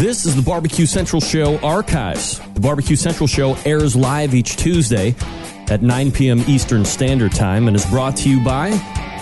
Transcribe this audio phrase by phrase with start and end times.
[0.00, 2.40] This is the Barbecue Central Show archives.
[2.54, 5.14] The Barbecue Central Show airs live each Tuesday
[5.68, 6.42] at 9 p.m.
[6.48, 8.70] Eastern Standard Time and is brought to you by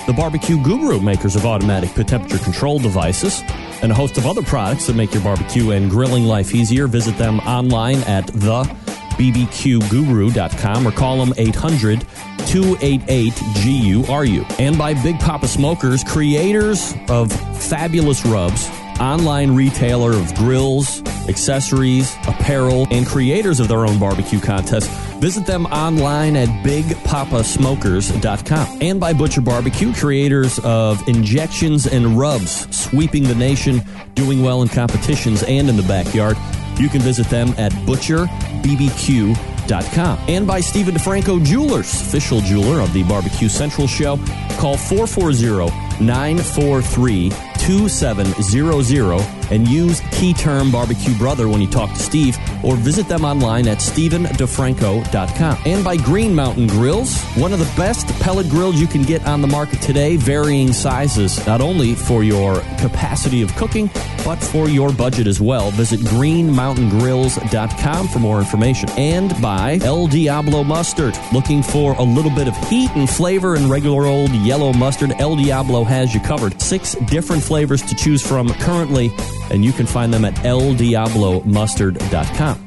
[0.07, 3.43] the Barbecue Guru, makers of automatic temperature control devices,
[3.83, 6.87] and a host of other products that make your barbecue and grilling life easier.
[6.87, 12.07] Visit them online at thebbqguru.com or call them 800
[12.47, 13.35] 288
[13.65, 14.45] GURU.
[14.61, 18.71] And by Big Papa Smokers, creators of fabulous rubs
[19.01, 24.89] online retailer of grills, accessories, apparel, and creators of their own barbecue contests.
[25.19, 28.79] Visit them online at bigpapasmokers.com.
[28.81, 33.83] And by Butcher Barbecue, creators of injections and rubs, sweeping the nation,
[34.15, 36.37] doing well in competitions and in the backyard.
[36.79, 40.19] You can visit them at butcherbbq.com.
[40.29, 44.19] And by Stephen DeFranco Jewelers, official jeweler of the Barbecue Central Show.
[44.59, 52.39] Call 440 943 2700 and use key term barbecue brother when you talk to Steve
[52.65, 55.59] or visit them online at stevendefranco.com.
[55.65, 59.41] And by Green Mountain Grills, one of the best pellet grills you can get on
[59.41, 63.91] the market today, varying sizes, not only for your capacity of cooking,
[64.25, 65.71] but for your budget as well.
[65.73, 68.89] Visit greenmountaingrills.com for more information.
[68.91, 73.69] And by El Diablo Mustard, looking for a little bit of heat and flavor in
[73.69, 76.61] regular old yellow mustard, El Diablo has you covered.
[76.61, 79.11] Six different flavors to choose from currently,
[79.51, 82.65] and you can find them at eldiablomustard.com.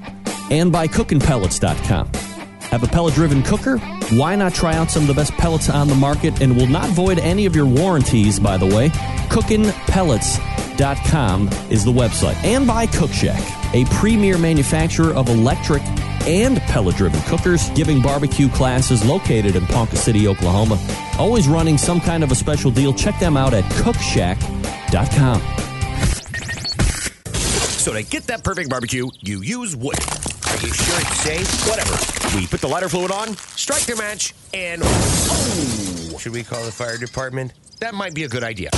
[0.50, 2.12] And by cookingpellets.com.
[2.72, 3.78] Have a pellet driven cooker?
[4.12, 6.90] Why not try out some of the best pellets on the market and will not
[6.92, 8.88] void any of your warranties, by the way?
[9.30, 12.42] Cookingpellets.com is the website.
[12.46, 15.82] And by Cookshack, a premier manufacturer of electric
[16.26, 20.80] and pellet driven cookers, giving barbecue classes located in Ponca City, Oklahoma.
[21.20, 22.94] Always running some kind of a special deal.
[22.94, 25.42] Check them out at cookshack.com.
[27.82, 29.98] So to get that perfect barbecue, you use wood.
[29.98, 31.68] Are you sure it's safe?
[31.68, 32.38] Whatever.
[32.38, 36.16] We put the lighter fluid on, strike the match, and oh!
[36.20, 37.54] Should we call the fire department?
[37.80, 38.70] That might be a good idea.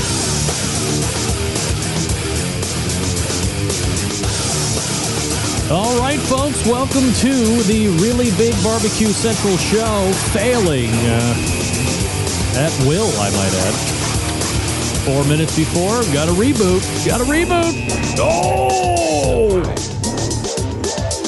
[5.70, 10.14] All right, folks, welcome to the Really Big Barbecue Central show.
[10.32, 14.03] Failing uh, at will, I might add.
[15.06, 16.82] Four minutes before, got a reboot.
[17.06, 17.74] Got a reboot.
[18.18, 19.60] Oh!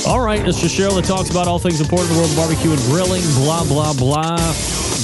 [0.08, 2.38] All right, it's a show that talks about all things important in the world of
[2.38, 4.38] barbecue and grilling, blah, blah, blah.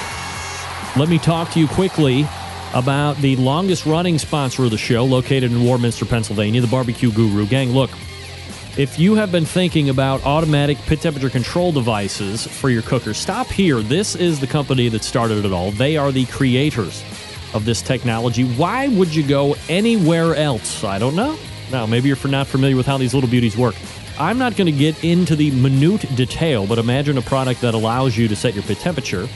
[0.98, 2.28] Let me talk to you quickly
[2.74, 7.46] about the longest running sponsor of the show, located in Warminster, Pennsylvania, the Barbecue Guru.
[7.46, 7.92] Gang, look,
[8.78, 13.48] if you have been thinking about automatic pit temperature control devices for your cooker, stop
[13.48, 13.80] here.
[13.80, 15.72] This is the company that started it all.
[15.72, 17.06] They are the creators
[17.54, 18.44] of this technology.
[18.44, 20.84] Why would you go anywhere else?
[20.84, 21.40] I don't know.
[21.72, 23.76] Now, maybe you're not familiar with how these little beauties work.
[24.20, 28.18] I'm not going to get into the minute detail, but imagine a product that allows
[28.18, 29.30] you to set your pit temperature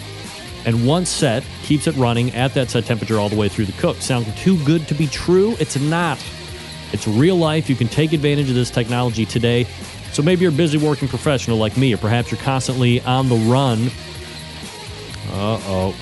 [0.65, 3.73] and once set keeps it running at that set temperature all the way through the
[3.73, 3.97] cook.
[3.97, 5.55] Sounds too good to be true?
[5.59, 6.23] It's not.
[6.91, 7.69] It's real life.
[7.69, 9.65] You can take advantage of this technology today.
[10.11, 13.35] So maybe you're a busy working professional like me, or perhaps you're constantly on the
[13.35, 13.89] run.
[15.31, 15.95] Uh oh.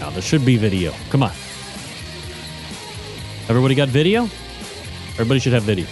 [0.00, 0.92] Now, there should be video.
[1.10, 1.32] Come on.
[3.48, 4.24] Everybody got video?
[5.14, 5.86] Everybody should have video.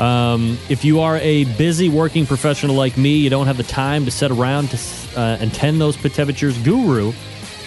[0.00, 4.06] Um, if you are a busy working professional like me, you don't have the time
[4.06, 4.78] to sit around to
[5.14, 6.56] uh, and tend those temperatures.
[6.58, 7.12] Guru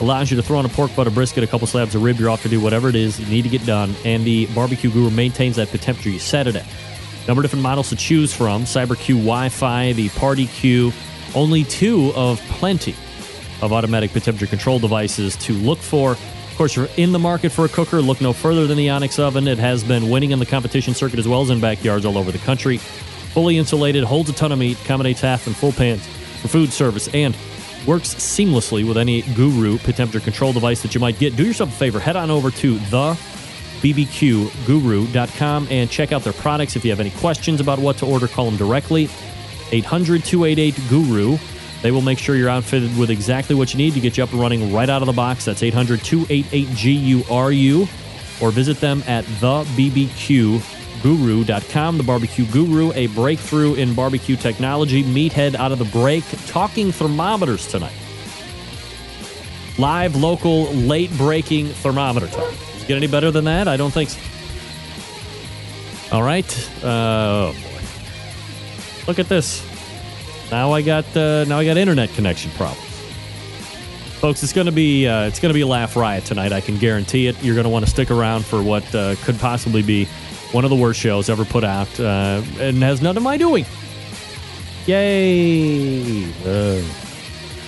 [0.01, 2.17] allows you to throw on a pork butt, butter brisket, a couple slabs of rib.
[2.17, 4.89] You're off to do whatever it is you need to get done, and the barbecue
[4.89, 6.65] Guru maintains that temperature you set it at.
[7.27, 10.91] Number of different models to choose from: CyberQ Wi-Fi, the Party Q.
[11.35, 12.95] Only two of plenty
[13.61, 16.17] of automatic temperature control devices to look for.
[16.53, 17.99] Of course, you're in the market for a cooker.
[17.99, 19.47] Look no further than the Onyx oven.
[19.47, 22.31] It has been winning in the competition circuit as well as in backyards all over
[22.31, 22.77] the country.
[22.77, 26.05] Fully insulated, holds a ton of meat, accommodates half and full pans
[26.43, 27.35] for food service, and
[27.87, 31.35] works seamlessly with any Guru pit temperature control device that you might get.
[31.35, 33.17] Do yourself a favor, head on over to the
[33.81, 36.75] bbqguru.com and check out their products.
[36.75, 39.09] If you have any questions about what to order, call them directly.
[39.71, 41.39] 800 288 Guru.
[41.83, 44.31] They will make sure you're outfitted with exactly what you need to get you up
[44.31, 45.43] and running right out of the box.
[45.43, 47.87] That's 800 288 GURU.
[48.41, 50.61] Or visit them at thebbqguru.com.
[51.97, 55.03] The Barbecue Guru, a breakthrough in barbecue technology.
[55.03, 57.91] Meathead out of the break, talking thermometers tonight.
[59.77, 62.49] Live, local, late breaking thermometer talk.
[62.49, 63.67] Does it get any better than that?
[63.67, 64.19] I don't think so.
[66.13, 66.69] All right.
[66.81, 67.81] Uh, oh boy.
[69.07, 69.72] Look at this.
[70.53, 72.87] Now I got uh, now I got internet connection problems.
[74.19, 76.51] Folks, it's gonna be uh, it's gonna be a laugh riot tonight.
[76.51, 77.43] I can guarantee it.
[77.43, 80.05] You're gonna want to stick around for what uh, could possibly be
[80.51, 83.65] one of the worst shows ever put out, uh, and has none of my doing.
[84.85, 86.25] Yay!
[86.25, 86.83] Uh,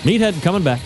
[0.03, 0.79] Meathead coming back.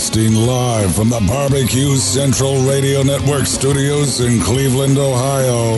[0.00, 5.74] Broadcasting live from the Barbecue Central Radio Network studios in Cleveland, Ohio.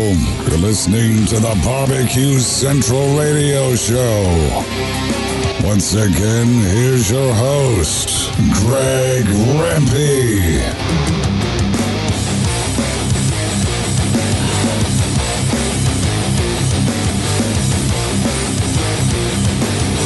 [0.48, 4.64] You're listening to the Barbecue Central Radio Show.
[5.64, 8.32] Once again, here's your host,
[8.62, 9.24] Greg
[9.58, 10.62] Rempe.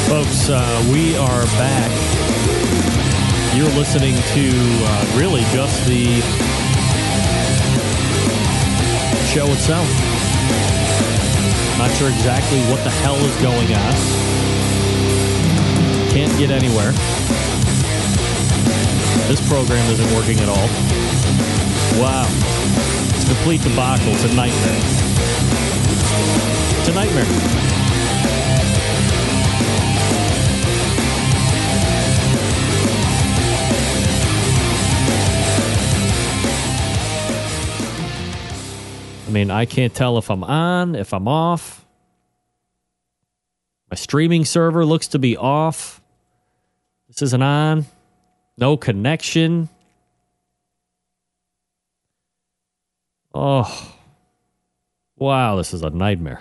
[0.08, 2.25] Folks, uh, we are back.
[3.56, 6.04] You're listening to uh, really just the
[9.32, 9.88] show itself.
[11.78, 13.94] Not sure exactly what the hell is going on.
[16.10, 16.92] Can't get anywhere.
[19.26, 20.68] This program isn't working at all.
[21.98, 22.28] Wow.
[23.14, 24.12] It's complete debacle.
[24.12, 24.80] It's a nightmare.
[26.78, 27.85] It's a nightmare.
[39.36, 41.84] Mean, I can't tell if I'm on, if I'm off.
[43.90, 46.00] My streaming server looks to be off.
[47.08, 47.84] This isn't on.
[48.56, 49.68] No connection.
[53.34, 53.94] Oh,
[55.16, 56.40] wow, this is a nightmare.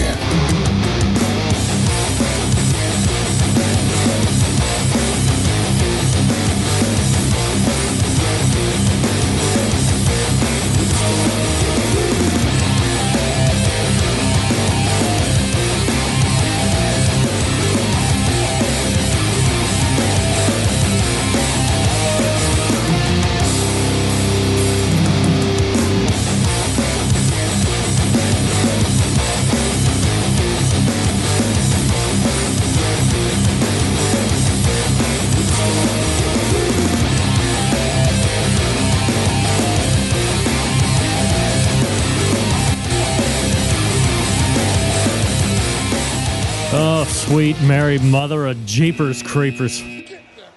[47.31, 49.81] Sweet Mary Mother of Jeepers Creepers.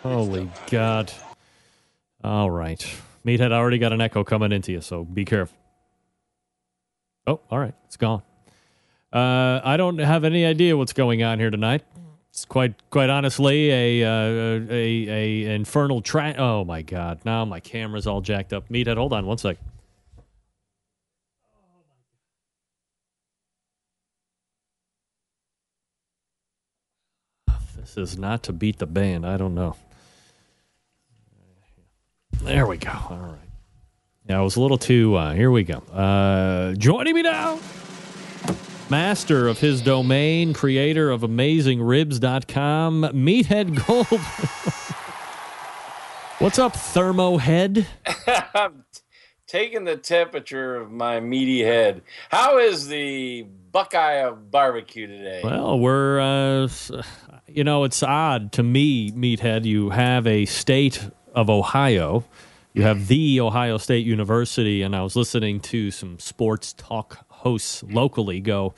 [0.02, 1.12] Holy God.
[2.25, 2.85] All right.
[3.25, 5.57] Meathead already got an echo coming into you, so be careful.
[7.28, 7.75] Oh, all right.
[7.85, 8.23] It's gone.
[9.12, 11.85] Uh, I don't have any idea what's going on here tonight.
[12.31, 17.21] It's quite, quite honestly, a uh, a a infernal tra Oh my God!
[17.25, 18.69] Now my camera's all jacked up.
[18.69, 19.59] Meathead, hold on one sec.
[27.97, 29.25] Is not to beat the band.
[29.25, 29.77] I don't know.
[32.43, 32.91] There we go.
[32.91, 33.39] All right.
[34.29, 35.15] Yeah, I was a little too.
[35.15, 35.79] Uh, here we go.
[35.93, 37.59] Uh, joining me now,
[38.91, 44.07] master of his domain, creator of AmazingRibs.com, Meathead Gold.
[46.41, 47.87] What's up, Thermo Head?
[48.55, 48.85] I'm
[49.47, 52.03] taking the temperature of my meaty head.
[52.31, 55.43] How is the Buckeye of barbecue today?
[55.45, 56.69] Well, we're, uh,
[57.54, 59.64] you know, it's odd to me, Meathead.
[59.64, 62.25] You have a state of Ohio
[62.75, 67.84] you have the Ohio State University, and I was listening to some sports talk hosts
[67.84, 68.75] locally go,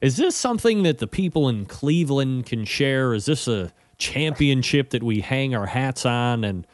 [0.00, 3.12] is this something that the people in Cleveland can share?
[3.12, 6.66] Is this a championship that we hang our hats on, and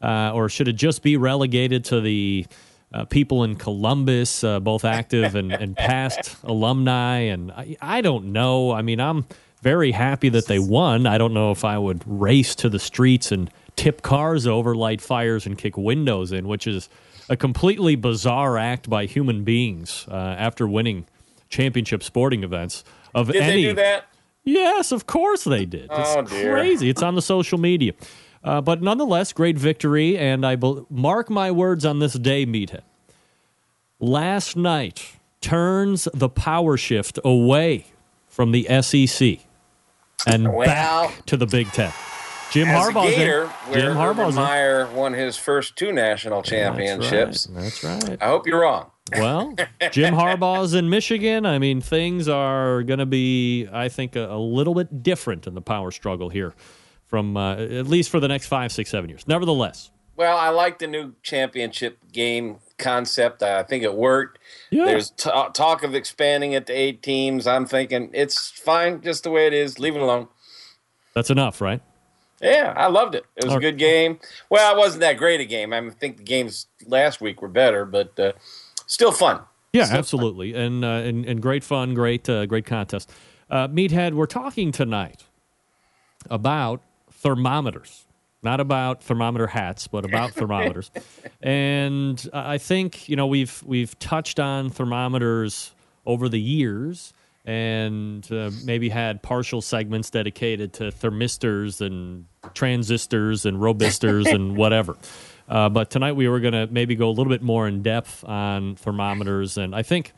[0.00, 2.46] uh, or should it just be relegated to the
[2.94, 7.18] uh, people in Columbus, uh, both active and, and past alumni?
[7.18, 8.72] And I, I don't know.
[8.72, 9.26] I mean, I'm
[9.64, 11.06] very happy that they won.
[11.06, 15.00] I don't know if I would race to the streets and tip cars over, light
[15.00, 16.90] fires, and kick windows in, which is
[17.30, 21.06] a completely bizarre act by human beings uh, after winning
[21.48, 23.62] championship sporting events of Did any.
[23.62, 24.04] they do that?
[24.44, 25.88] Yes, of course they did.
[25.90, 26.52] Oh, it's dear.
[26.52, 26.90] crazy.
[26.90, 27.94] It's on the social media.
[28.44, 30.18] Uh, but nonetheless, great victory.
[30.18, 32.82] And I bel mark my words on this day, Meathead.
[33.98, 37.86] Last night turns the power shift away
[38.28, 39.38] from the SEC
[40.26, 41.92] and Well- back to the Big Ten.
[42.50, 43.18] Jim As a Harbaugh's in.
[43.18, 44.36] Gator, where Jim Harbaugh's.
[44.36, 47.44] Meyer won his first two national championships.
[47.46, 47.94] That's right.
[48.00, 48.22] That's right.
[48.22, 48.90] I hope you're wrong.
[49.16, 49.54] Well,
[49.90, 51.46] Jim Harbaugh's in Michigan.
[51.46, 55.54] I mean, things are going to be, I think, a, a little bit different in
[55.54, 56.54] the power struggle here,
[57.06, 59.26] from uh, at least for the next five, six, seven years.
[59.26, 63.42] Nevertheless, Well, I like the new championship game concept.
[63.42, 64.38] I think it worked.
[64.70, 64.86] Yeah.
[64.86, 67.46] There's t- talk of expanding it to eight teams.
[67.46, 69.78] I'm thinking it's fine just the way it is.
[69.78, 70.28] Leave it alone.
[71.14, 71.80] that's enough, right?
[72.40, 73.24] Yeah, I loved it.
[73.36, 74.18] It was All a good game.
[74.50, 75.72] Well, it wasn't that great a game.
[75.72, 78.32] I, mean, I think the games last week were better, but uh,
[78.86, 79.40] still fun.
[79.72, 83.10] Yeah, absolutely, and, uh, and and great fun, great uh, great contest.
[83.50, 85.24] Uh, Meathead, we're talking tonight
[86.30, 88.06] about thermometers,
[88.44, 90.90] not about thermometer hats, but about thermometers.
[91.42, 95.72] And I think you know we've we've touched on thermometers
[96.06, 97.12] over the years,
[97.44, 104.96] and uh, maybe had partial segments dedicated to thermistors and transistors and robistors and whatever.
[105.48, 108.24] Uh, but tonight we were going to maybe go a little bit more in depth
[108.24, 110.12] on thermometers, and I think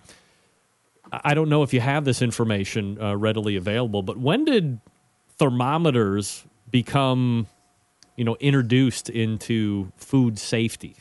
[1.13, 4.81] I don't know if you have this information uh, readily available, but when did
[5.39, 7.47] thermometers become,
[8.17, 10.97] you know, introduced into food safety?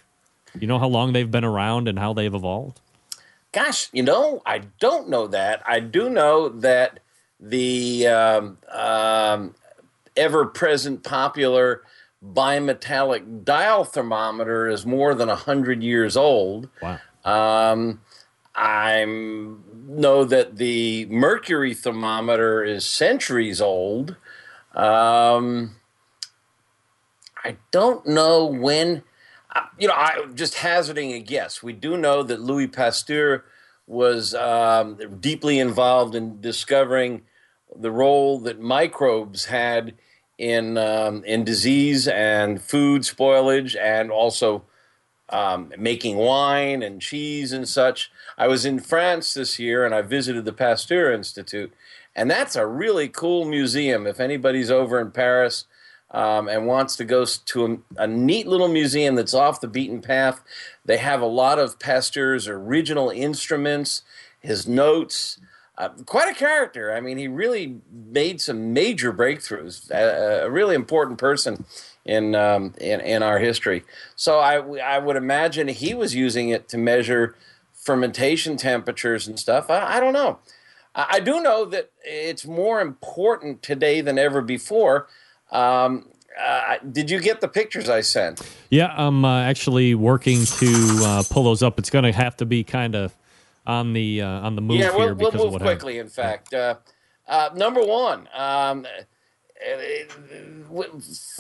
[0.59, 2.79] You know how long they've been around and how they've evolved?
[3.51, 5.61] Gosh, you know, I don't know that.
[5.65, 6.99] I do know that
[7.39, 9.55] the um, um,
[10.15, 11.83] ever present popular
[12.23, 16.69] bimetallic dial thermometer is more than 100 years old.
[16.81, 16.99] Wow.
[17.23, 18.01] Um,
[18.55, 24.15] I know that the mercury thermometer is centuries old.
[24.73, 25.75] Um,
[27.45, 29.03] I don't know when.
[29.77, 31.61] You know, I'm just hazarding a guess.
[31.63, 33.45] We do know that Louis Pasteur
[33.87, 37.21] was um, deeply involved in discovering
[37.73, 39.93] the role that microbes had
[40.39, 44.63] in um, in disease and food spoilage, and also
[45.29, 48.11] um, making wine and cheese and such.
[48.39, 51.71] I was in France this year and I visited the Pasteur Institute,
[52.15, 54.07] and that's a really cool museum.
[54.07, 55.65] If anybody's over in Paris
[56.11, 60.01] um, and wants to go to a, a neat little museum that's off the beaten
[60.01, 60.41] path,
[60.85, 64.03] they have a lot of Pasteur's original instruments,
[64.39, 65.39] his notes.
[65.77, 66.93] Uh, quite a character.
[66.93, 69.91] I mean, he really made some major breakthroughs.
[69.91, 71.65] A, a really important person
[72.05, 73.83] in, um, in in our history.
[74.15, 77.35] So I I would imagine he was using it to measure
[77.73, 79.69] fermentation temperatures and stuff.
[79.69, 80.39] I, I don't know.
[80.93, 85.07] I, I do know that it's more important today than ever before.
[85.51, 86.09] Um,
[86.39, 88.41] uh, did you get the pictures I sent?
[88.69, 91.79] Yeah, I'm uh, actually working to uh, pull those up.
[91.79, 93.15] It's going to have to be kind of
[93.65, 95.97] on the uh, on the move yeah, we'll, we'll because of move quickly.
[95.97, 96.75] In fact, uh,
[97.27, 98.85] uh, number one, um,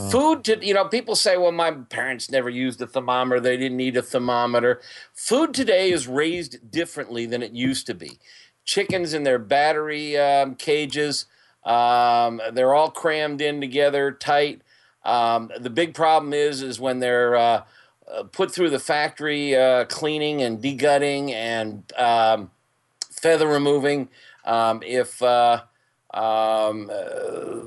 [0.09, 3.77] food to you know people say well my parents never used a thermometer they didn't
[3.77, 4.79] need a thermometer
[5.13, 8.17] food today is raised differently than it used to be
[8.63, 11.25] chickens in their battery um, cages
[11.65, 14.61] um, they're all crammed in together tight
[15.03, 17.63] um, the big problem is is when they're uh,
[18.11, 22.51] uh, put through the factory uh, cleaning and degutting and um,
[23.11, 24.09] feather removing.
[24.45, 25.63] Um, if uh,
[26.13, 27.61] um, uh,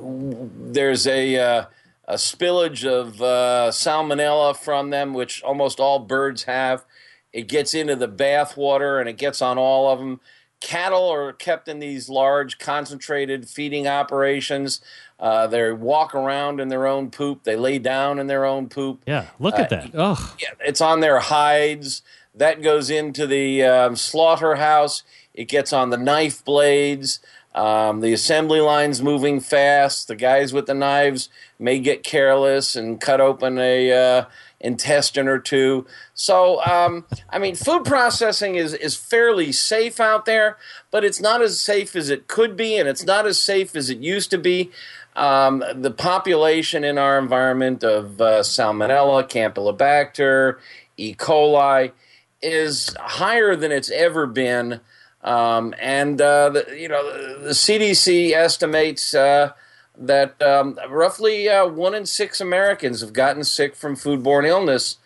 [0.73, 1.65] there's a, uh,
[2.07, 6.85] a spillage of uh, salmonella from them, which almost all birds have,
[7.33, 10.21] it gets into the bath water and it gets on all of them.
[10.61, 14.81] Cattle are kept in these large concentrated feeding operations.
[15.21, 17.45] Uh, they walk around in their own poop.
[17.45, 19.03] They lay down in their own poop.
[19.07, 19.95] Yeah, look at that.
[19.95, 20.19] Ugh.
[20.41, 22.03] Yeah, it's on their hides.
[22.35, 25.03] That goes into the um, slaughterhouse.
[25.35, 27.21] It gets on the knife blades.
[27.55, 30.07] Um, the assembly line's moving fast.
[30.07, 34.25] The guys with the knives may get careless and cut open a uh,
[34.61, 35.87] intestine or two.
[36.15, 40.57] So, um, I mean, food processing is, is fairly safe out there,
[40.91, 43.89] but it's not as safe as it could be, and it's not as safe as
[43.91, 44.71] it used to be.
[45.15, 50.59] Um, the population in our environment of uh, Salmonella, Campylobacter,
[50.97, 51.15] E.
[51.15, 51.93] coli
[52.41, 54.81] is higher than it's ever been.
[55.23, 59.53] Um, and, uh, the, you know, the CDC estimates uh,
[59.99, 64.97] that um, roughly uh, one in six Americans have gotten sick from foodborne illness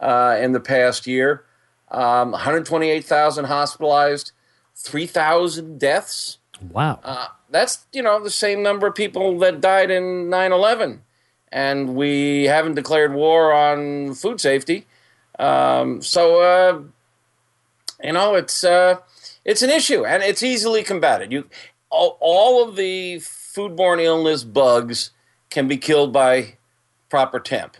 [0.00, 1.44] uh, in the past year.
[1.90, 4.32] Um, 128,000 hospitalized,
[4.76, 6.38] 3,000 deaths.
[6.70, 7.00] Wow.
[7.02, 11.02] Uh, that's, you know, the same number of people that died in 9 11.
[11.50, 14.86] And we haven't declared war on food safety.
[15.38, 16.82] Um, so, uh,
[18.02, 18.96] you know, it's uh,
[19.44, 21.32] it's an issue, and it's easily combated.
[21.32, 21.48] You
[21.90, 23.18] all, all of the
[23.54, 25.10] foodborne illness bugs
[25.50, 26.56] can be killed by
[27.08, 27.76] proper temp,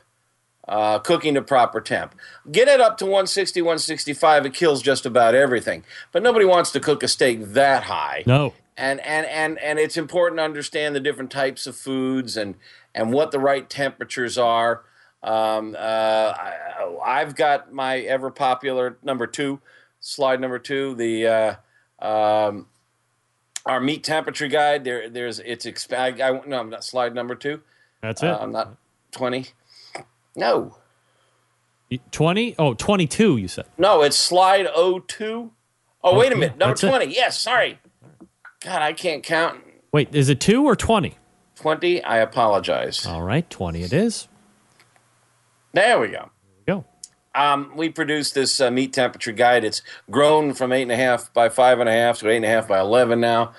[0.69, 2.15] uh, cooking to proper temp.
[2.51, 5.85] Get it up to 160, 165, it kills just about everything.
[6.13, 8.25] But nobody wants to cook a steak that high.
[8.27, 8.53] No.
[8.77, 12.57] And, and, and, and it's important to understand the different types of foods and,
[12.95, 14.83] and what the right temperatures are.
[15.23, 16.33] Um, uh,
[17.05, 19.61] I, have got my ever popular number two,
[20.01, 21.55] slide number two, the uh,
[22.05, 22.67] um,
[23.67, 24.85] our meat temperature guide.
[24.85, 27.61] There, there's it's exp- I, I, no, I'm not slide number two.
[28.01, 28.29] That's it.
[28.29, 28.77] Uh, I'm not
[29.11, 29.47] twenty.
[30.35, 30.77] No,
[32.11, 32.55] 20?
[32.59, 33.67] Oh, 22, you said.
[33.77, 35.51] no, it's slide 02.
[36.03, 36.89] Oh, wait a minute, number that's it.
[36.89, 37.15] twenty.
[37.15, 37.79] Yes, sorry.
[38.61, 39.61] God, I can't count.
[39.93, 41.17] Wait, is it 2 or 20?
[41.55, 42.03] Twenty.
[42.03, 43.05] I apologize.
[43.05, 44.27] All right, 20 it is.
[45.75, 46.31] There we go.
[47.35, 49.65] Um, we produced this uh, meat temperature guide.
[49.65, 52.45] It's grown from eight and a half by five and a half to eight and
[52.45, 53.53] a half by eleven now,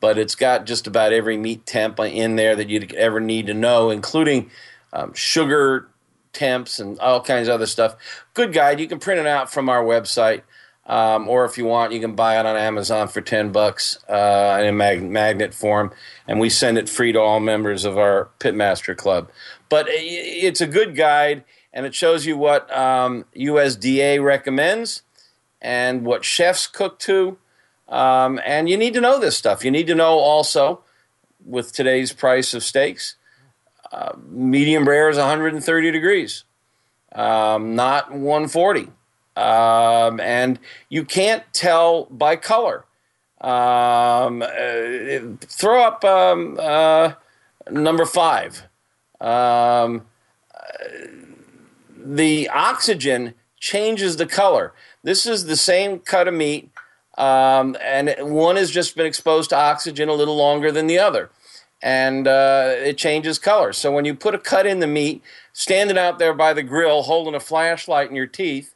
[0.00, 3.54] but it's got just about every meat temp in there that you'd ever need to
[3.54, 4.50] know, including
[4.92, 5.88] um, sugar
[6.32, 7.96] temps and all kinds of other stuff.
[8.34, 8.78] Good guide.
[8.78, 10.42] You can print it out from our website,
[10.86, 14.58] um, or if you want, you can buy it on Amazon for ten bucks uh,
[14.60, 15.92] in a mag- magnet form,
[16.28, 19.30] and we send it free to all members of our Pitmaster Club.
[19.68, 21.42] But it's a good guide,
[21.76, 25.02] and it shows you what um, USDA recommends
[25.60, 27.36] and what chefs cook to.
[27.86, 29.62] Um, and you need to know this stuff.
[29.62, 30.80] You need to know also,
[31.44, 33.16] with today's price of steaks,
[33.92, 36.44] uh, medium rare is 130 degrees,
[37.12, 38.88] um, not 140.
[39.36, 40.58] Um, and
[40.88, 42.86] you can't tell by color.
[43.42, 47.12] Um, uh, throw up um, uh,
[47.70, 48.62] number five.
[52.14, 54.72] The oxygen changes the color.
[55.02, 56.70] This is the same cut of meat,
[57.18, 61.30] um, and one has just been exposed to oxygen a little longer than the other,
[61.82, 63.72] and uh, it changes color.
[63.72, 65.20] So when you put a cut in the meat,
[65.52, 68.74] standing out there by the grill, holding a flashlight in your teeth,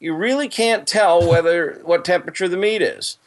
[0.00, 3.18] you really can't tell whether what temperature the meat is.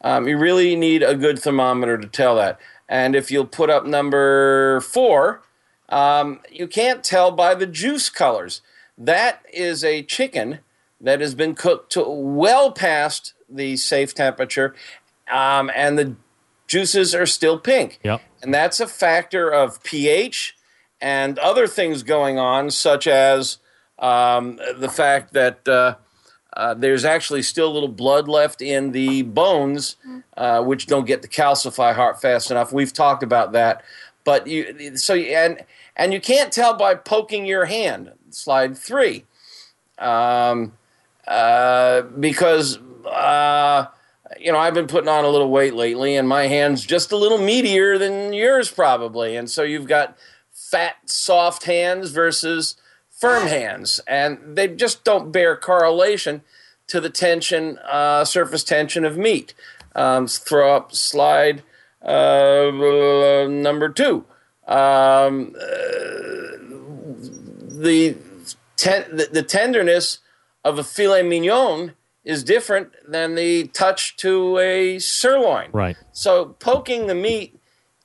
[0.00, 2.58] Um, you really need a good thermometer to tell that.
[2.88, 5.42] And if you'll put up number four,
[5.90, 8.62] um, you can't tell by the juice colors.
[8.98, 10.60] That is a chicken
[11.00, 14.74] that has been cooked to well past the safe temperature,
[15.30, 16.16] um, and the
[16.66, 17.98] juices are still pink.
[18.04, 18.22] Yep.
[18.42, 20.56] And that's a factor of pH
[21.00, 23.58] and other things going on, such as
[23.98, 25.96] um, the fact that uh,
[26.56, 29.96] uh, there's actually still a little blood left in the bones,
[30.36, 32.72] uh, which don't get to calcify heart fast enough.
[32.72, 33.82] We've talked about that,
[34.24, 35.64] but you so you- and
[35.96, 38.12] and you can't tell by poking your hand.
[38.34, 39.24] Slide three,
[39.98, 40.72] um,
[41.26, 42.78] uh, because
[43.10, 43.86] uh,
[44.38, 47.16] you know I've been putting on a little weight lately, and my hand's just a
[47.16, 50.16] little meatier than yours probably, and so you've got
[50.50, 52.76] fat, soft hands versus
[53.10, 56.42] firm hands, and they just don't bear correlation
[56.88, 59.54] to the tension, uh, surface tension of meat.
[59.94, 61.62] Um, throw up slide
[62.02, 62.70] uh,
[63.48, 64.24] number two.
[64.66, 65.54] Um,
[67.82, 68.16] the,
[68.76, 70.18] ten- the the tenderness
[70.64, 75.70] of a filet mignon is different than the touch to a sirloin.
[75.72, 75.96] Right.
[76.12, 77.58] So poking the meat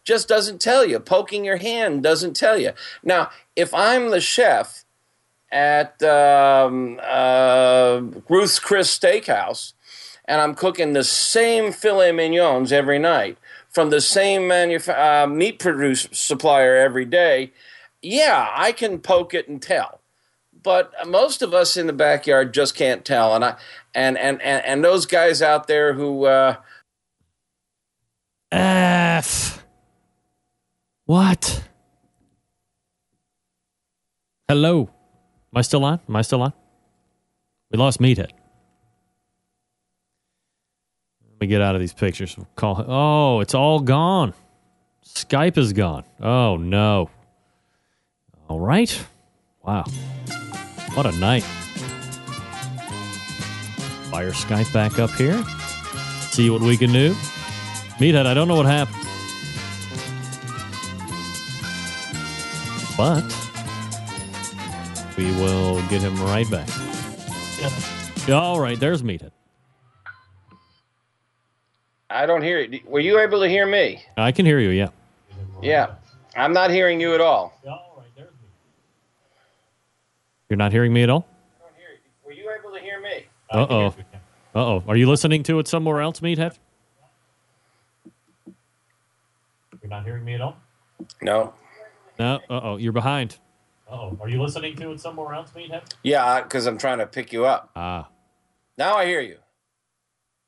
[0.03, 0.99] just doesn't tell you.
[0.99, 2.71] Poking your hand doesn't tell you.
[3.03, 4.85] Now, if I'm the chef
[5.51, 9.73] at um, uh, Ruth's Chris Steakhouse
[10.25, 13.37] and I'm cooking the same filet mignons every night
[13.69, 17.51] from the same uh, meat produce supplier every day,
[18.01, 20.01] yeah, I can poke it and tell.
[20.63, 23.55] But most of us in the backyard just can't tell, and I
[23.93, 26.57] and and and, and those guys out there who uh,
[28.51, 29.63] F.
[31.05, 31.63] What?
[34.47, 34.89] Hello.
[35.53, 35.99] Am I still on?
[36.07, 36.53] Am I still on?
[37.71, 38.31] We lost Meathead.
[41.21, 42.35] Let me get out of these pictures.
[42.55, 42.83] Call.
[42.87, 44.33] Oh, it's all gone.
[45.05, 46.03] Skype is gone.
[46.19, 47.09] Oh no.
[48.47, 49.05] All right.
[49.63, 49.85] Wow.
[50.93, 51.43] What a night.
[54.11, 55.43] Fire Skype back up here.
[56.31, 57.13] See what we can do.
[57.99, 58.95] Meathead, I don't know what happened.
[62.95, 63.23] But
[65.17, 66.69] we will get him right back.
[68.29, 69.31] All right, there's Meathead.
[72.09, 72.87] I don't hear it.
[72.89, 74.01] Were you able to hear me?
[74.15, 74.89] I can hear you, yeah.
[75.61, 75.95] Yeah.
[76.35, 77.53] I'm not hearing you at all.
[80.49, 81.27] You're not hearing me at all?
[81.59, 82.09] I don't hear you.
[82.25, 83.25] Were you able to hear me?
[83.51, 83.85] Uh oh.
[84.55, 84.83] Uh oh.
[84.87, 86.57] Are you listening to it somewhere else, Meathead?
[89.81, 90.57] You're not hearing me at all?
[91.21, 91.53] No.
[92.19, 92.35] No.
[92.49, 92.77] Uh oh.
[92.77, 93.37] You're behind.
[93.89, 94.17] Uh oh.
[94.21, 95.83] Are you listening to it somewhere else, Meathead?
[96.03, 97.69] Yeah, because I'm trying to pick you up.
[97.75, 98.07] Ah.
[98.77, 99.37] Now I hear you.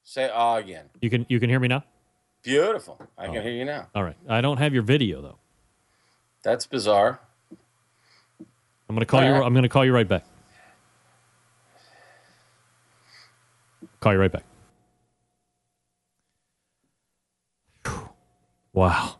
[0.04, 0.86] Say ah again.
[1.02, 1.84] You can you can hear me now?
[2.42, 3.00] Beautiful.
[3.18, 3.34] I Oh.
[3.34, 3.88] can hear you now.
[3.94, 4.16] All right.
[4.28, 5.38] I don't have your video though.
[6.42, 7.20] That's bizarre.
[8.90, 9.28] I'm gonna call you.
[9.28, 9.46] All right.
[9.46, 10.26] I'm gonna call you right back.
[14.00, 14.44] Call you right back.
[17.86, 18.10] Whew.
[18.74, 19.18] Wow.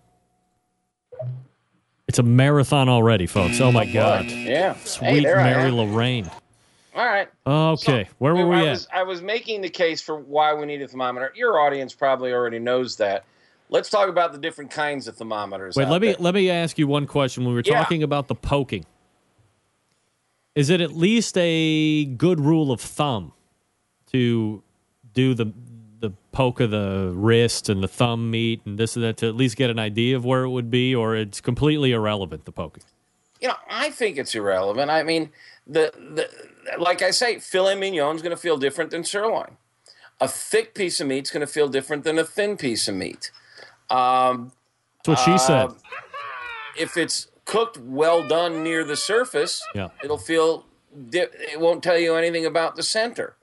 [2.08, 3.62] It's a marathon already, folks.
[3.62, 4.26] Oh my oh, God.
[4.26, 4.76] Yeah.
[4.84, 5.76] Sweet hey, there I Mary am.
[5.76, 6.32] Lorraine.
[6.96, 7.30] All right.
[7.46, 8.06] Okay.
[8.06, 8.72] So, Where were we I at?
[8.72, 11.32] Was, I was making the case for why we need a thermometer.
[11.36, 13.26] Your audience probably already knows that.
[13.70, 15.76] Let's talk about the different kinds of thermometers.
[15.76, 16.18] Wait, out let me there.
[16.20, 17.44] let me ask you one question.
[17.44, 17.78] When we were Yeah.
[17.80, 18.86] talking about the poking,
[20.60, 23.32] is it at least a good rule of thumb
[24.12, 24.62] to
[25.14, 25.54] do the
[26.00, 29.36] the poke of the wrist and the thumb meet and this and that to at
[29.36, 32.84] least get an idea of where it would be, or it's completely irrelevant the poking?
[33.40, 34.92] you know, I think it's irrelevant.
[34.92, 35.32] I mean,
[35.66, 36.30] the the
[36.78, 39.58] like I say, filet mignon's going to feel different than sirloin.
[40.20, 43.32] A thick piece of meat's going to feel different than a thin piece of meat.
[43.90, 44.52] Um,
[45.06, 45.70] That's what she said.
[45.70, 45.74] Uh,
[46.78, 49.90] if it's cooked well done near the surface, Yeah.
[50.04, 50.66] it'll feel.
[51.12, 53.36] It won't tell you anything about the center.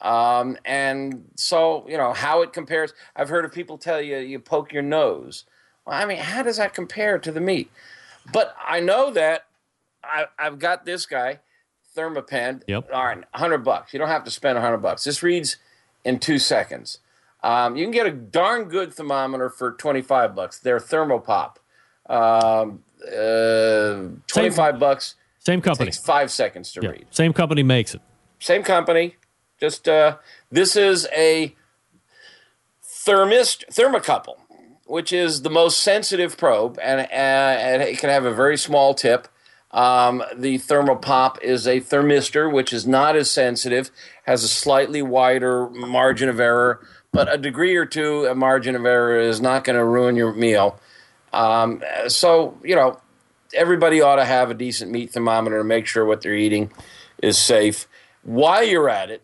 [0.00, 2.92] Um, and so, you know, how it compares.
[3.14, 5.44] I've heard of people tell you you poke your nose.
[5.86, 7.70] Well, I mean, how does that compare to the meat?
[8.32, 9.46] But I know that
[10.02, 11.38] I, I've got this guy,
[11.96, 12.62] Thermapen.
[12.66, 12.88] Yep.
[12.92, 13.92] All right, 100 bucks.
[13.92, 15.04] You don't have to spend 100 bucks.
[15.04, 15.56] This reads
[16.04, 16.98] in two seconds.
[17.42, 20.58] Um, you can get a darn good thermometer for 25 bucks.
[20.58, 21.56] They're Thermopop.
[22.08, 25.86] Um, uh, 25 bucks Same company.
[25.90, 26.90] takes five seconds to Yeah.
[26.90, 28.00] read Same company makes it.
[28.38, 29.16] same company.
[29.60, 30.16] Just uh,
[30.50, 31.54] this is a
[32.82, 34.36] thermist thermocouple,
[34.86, 38.94] which is the most sensitive probe, and, uh, and it can have a very small
[38.94, 39.28] tip.
[39.70, 43.90] Um, the thermopop is a thermistor, which is not as sensitive,
[44.24, 48.84] has a slightly wider margin of error, but a degree or two a margin of
[48.84, 50.78] error is not going to ruin your meal.
[51.32, 53.00] Um, so you know,
[53.54, 56.70] everybody ought to have a decent meat thermometer to make sure what they're eating
[57.22, 57.86] is safe.
[58.22, 59.22] While you're at it,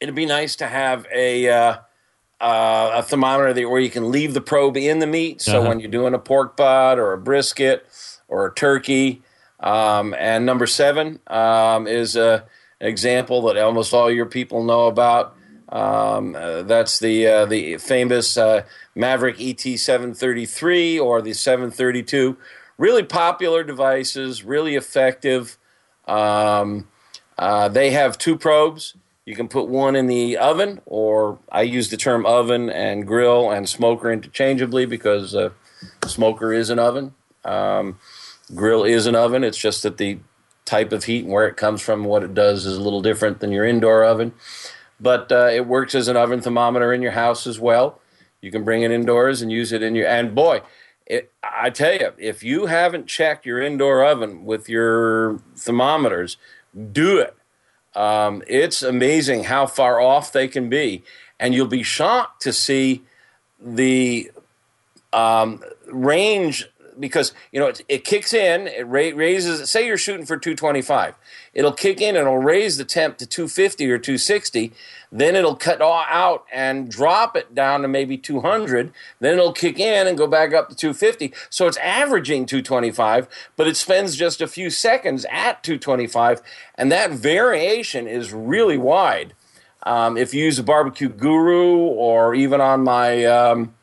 [0.00, 1.76] it'd be nice to have a uh,
[2.40, 5.40] uh, a thermometer that, where you can leave the probe in the meat.
[5.42, 5.68] So Uh-huh.
[5.68, 7.86] when you're doing a pork butt or a brisket
[8.28, 9.22] or a turkey,
[9.60, 12.44] um, and number seven um, is a,
[12.80, 15.34] an example that almost all your people know about.
[15.70, 18.62] Um, uh, that's the uh, the famous uh,
[18.94, 22.36] Maverick ET 733 or the 732.
[22.78, 25.58] Really popular devices, really effective.
[26.06, 26.88] Um,
[27.36, 28.94] uh, they have two probes.
[29.26, 33.50] You can put one in the oven, or I use the term oven and grill
[33.50, 35.50] and smoker interchangeably because uh,
[36.06, 37.14] smoker is an oven.
[37.44, 37.98] Um,
[38.54, 39.44] grill is an oven.
[39.44, 40.18] It's just that the
[40.64, 43.40] type of heat and where it comes from, what it does, is a little different
[43.40, 44.32] than your indoor oven.
[45.00, 48.00] But uh, it works as an oven thermometer in your house as well.
[48.40, 50.06] You can bring it indoors and use it in your.
[50.08, 50.62] And boy,
[51.06, 56.36] it, I tell you, if you haven't checked your indoor oven with your thermometers,
[56.92, 57.34] do it.
[57.94, 61.02] Um, it's amazing how far off they can be,
[61.40, 63.02] and you'll be shocked to see
[63.60, 64.30] the
[65.12, 69.70] um, range because you know it, it kicks in, it ra- raises.
[69.70, 71.14] Say you're shooting for 225,
[71.54, 74.72] it'll kick in and it'll raise the temp to 250 or 260.
[75.10, 78.92] Then it'll cut all out and drop it down to maybe 200.
[79.20, 81.32] Then it'll kick in and go back up to 250.
[81.48, 86.42] So it's averaging 225, but it spends just a few seconds at 225,
[86.74, 89.34] and that variation is really wide.
[89.84, 93.74] Um, if you use a barbecue guru or even on my um,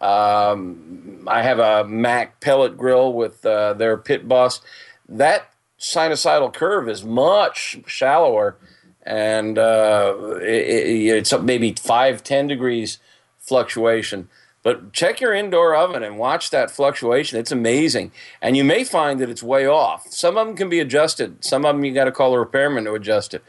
[0.00, 4.60] um, I have a MAK pellet grill with uh, their pit boss.
[5.08, 8.56] That sinusoidal curve is much shallower,
[9.02, 12.98] and uh, it, it, it's maybe five, ten degrees
[13.38, 14.28] fluctuation.
[14.62, 17.38] But check your indoor oven and watch that fluctuation.
[17.38, 18.12] It's amazing.
[18.42, 20.08] And you may find that it's way off.
[20.10, 21.44] Some of them can be adjusted.
[21.44, 23.42] Some of them you got to call a repairman to adjust it.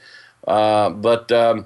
[0.47, 1.65] Uh, but um,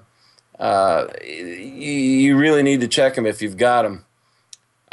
[0.58, 4.06] uh, you really need to check them if you've got them.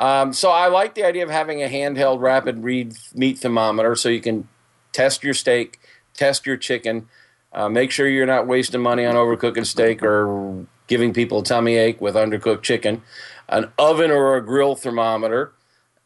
[0.01, 4.09] Um, so I like the idea of having a handheld rapid read meat thermometer so
[4.09, 4.49] you can
[4.93, 5.79] test your steak,
[6.15, 7.07] test your chicken,
[7.53, 11.77] uh, make sure you're not wasting money on overcooking steak or giving people a tummy
[11.77, 13.03] ache with undercooked chicken.
[13.47, 15.53] An oven or a grill thermometer.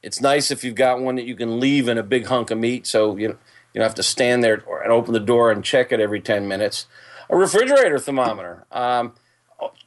[0.02, 2.58] It's nice if you've got one that you can leave in a big hunk of
[2.58, 3.36] meat so you, you
[3.74, 6.86] don't have to stand there and open the door and check it every 10 minutes.
[7.30, 8.66] A refrigerator thermometer.
[8.72, 9.14] Um,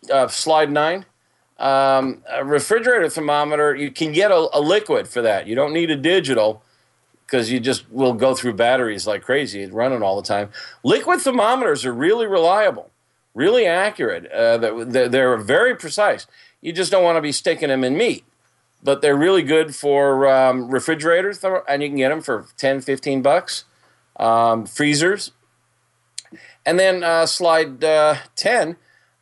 [0.09, 1.05] uh, slide nine.
[1.59, 5.47] Um, a refrigerator thermometer, you can get a, a, liquid for that.
[5.47, 6.61] You don't need a digital
[7.25, 10.49] because you just will go through batteries like crazy, running all the time.
[10.83, 12.91] Liquid thermometers are really reliable,
[13.33, 14.31] really accurate.
[14.31, 16.27] Uh, they're, they're very precise.
[16.61, 18.23] You just don't want to be sticking them in meat.
[18.83, 23.23] But they're really good for um, refrigerators, and you can get them for 10, 15
[23.23, 23.63] bucks.
[24.17, 25.31] Um, freezers.
[26.63, 28.77] And then uh, slide uh, 10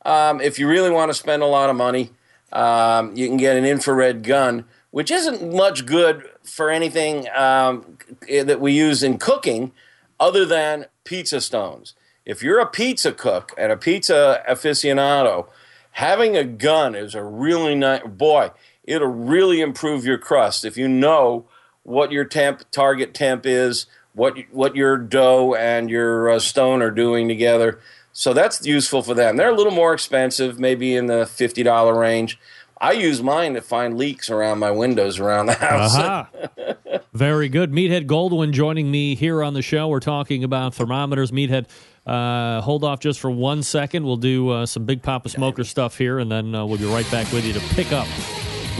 [0.06, 2.12] um, if you really want to spend a lot of money,
[2.56, 8.62] um, you can get an infrared gun, which isn't much good for anything um, that
[8.62, 9.74] we use in cooking
[10.20, 11.94] other than pizza stones.
[12.26, 15.48] If you're a pizza cook and a pizza aficionado,
[15.91, 18.52] having a gun is a really nice boy.
[18.86, 21.46] It'll really improve your crust if you know
[21.84, 26.91] what your temp target temp is, what what your dough and your uh, stone are
[26.91, 27.80] doing together.
[28.17, 29.36] So that's useful for them.
[29.36, 32.39] They're a little more expensive, maybe in the fifty dollar range.
[32.80, 35.95] I use mine to find leaks around my windows around the house.
[35.95, 36.99] Uh-huh.
[37.13, 37.73] Very good.
[37.73, 39.89] Meathead Goldwyn joining me here on the show.
[39.89, 41.32] We're talking about thermometers.
[41.32, 41.65] Meathead,
[42.06, 44.06] uh, hold off just for one second.
[44.06, 47.10] We'll do uh, some Big Papa Smoker stuff here, and then uh, we'll be right
[47.12, 48.08] back with you to pick up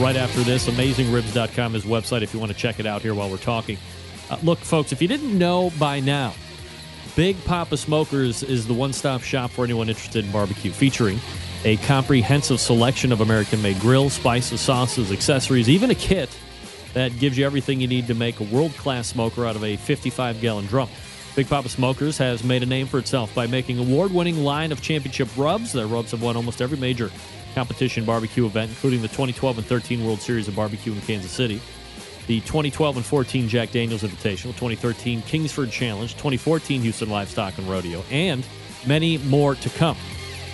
[0.00, 0.66] right after this.
[0.66, 3.76] AmazingRibs.com is website if you want to check it out here while we're talking.
[4.30, 6.34] Uh, look, folks, if you didn't know by now,
[7.16, 11.18] Big Papa Smokers is the one stop shop for anyone interested in barbecue, featuring
[11.64, 16.28] a comprehensive selection of American made grills, spices, sauces, accessories, even a kit
[16.92, 19.76] that gives you everything you need to make a world class smoker out of a
[19.76, 20.90] 55 gallon drum.
[21.34, 24.82] Big Papa Smokers has made a name for itself by making award winning line of
[24.82, 25.72] championship rubs.
[25.72, 27.10] Their rubs have won almost every major
[27.54, 31.62] competition barbecue event, including the 2012 and 13 World Series of Barbecue in Kansas City
[32.26, 38.02] the 2012 and 14 Jack Daniels Invitational, 2013 Kingsford Challenge, 2014 Houston Livestock and Rodeo,
[38.10, 38.46] and
[38.86, 39.96] many more to come.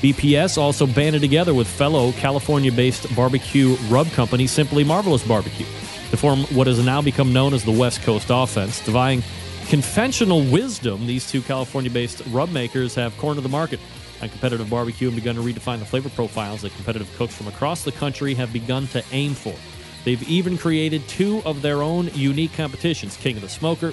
[0.00, 5.66] BPS also banded together with fellow California based barbecue rub company Simply Marvelous Barbecue
[6.10, 8.84] to form what has now become known as the West Coast Offense.
[8.84, 9.22] Defying
[9.68, 13.78] conventional wisdom, these two California based rub makers have cornered the market
[14.20, 17.84] on competitive barbecue and begun to redefine the flavor profiles that competitive cooks from across
[17.84, 19.54] the country have begun to aim for.
[20.04, 23.92] They've even created two of their own unique competitions King of the Smoker,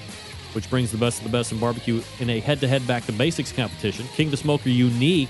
[0.54, 3.06] which brings the best of the best in barbecue in a head to head back
[3.06, 4.06] to basics competition.
[4.16, 5.30] King of the Smoker unique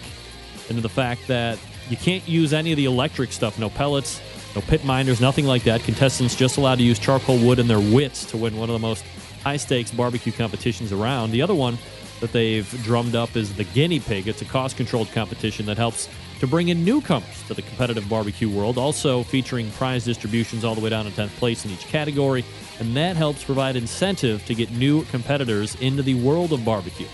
[0.69, 4.21] into the fact that you can't use any of the electric stuff, no pellets,
[4.55, 5.81] no pit minders, nothing like that.
[5.81, 8.79] Contestants just allowed to use charcoal wood and their wits to win one of the
[8.79, 9.03] most
[9.43, 11.31] high stakes barbecue competitions around.
[11.31, 11.77] The other one
[12.19, 14.27] that they've drummed up is the Guinea Pig.
[14.27, 16.09] It's a cost controlled competition that helps
[16.39, 20.81] to bring in newcomers to the competitive barbecue world, also featuring prize distributions all the
[20.81, 22.45] way down to 10th place in each category.
[22.79, 27.07] And that helps provide incentive to get new competitors into the world of barbecue.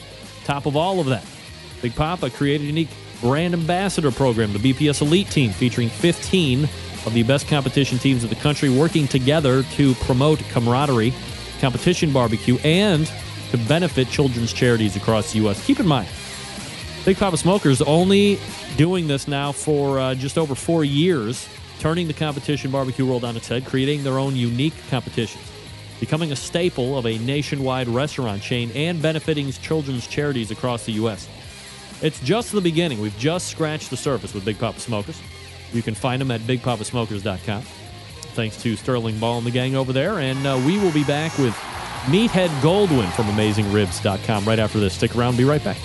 [0.43, 1.25] Top of all of that,
[1.81, 6.63] Big Papa created a unique brand ambassador program, the BPS Elite Team, featuring 15
[7.05, 11.13] of the best competition teams of the country working together to promote camaraderie,
[11.59, 13.11] competition barbecue, and
[13.51, 15.65] to benefit children's charities across the U.S.
[15.65, 16.07] Keep in mind,
[17.05, 18.39] Big Papa Smokers only
[18.77, 23.37] doing this now for uh, just over four years, turning the competition barbecue world on
[23.37, 25.51] its head, creating their own unique competitions,
[25.99, 31.29] becoming a staple of a nationwide restaurant chain, and benefiting children's charities across the U.S.
[32.01, 32.99] It's just the beginning.
[32.99, 35.21] We've just scratched the surface with Big Papa Smokers.
[35.73, 37.61] You can find them at bigpapasmokers.com.
[38.33, 40.19] Thanks to Sterling Ball and the gang over there.
[40.21, 41.53] And uh, we will be back with
[42.05, 44.95] Meathead Goldwyn from AmazingRibs.com right after this.
[44.95, 45.37] Stick around.
[45.37, 45.77] Be right back.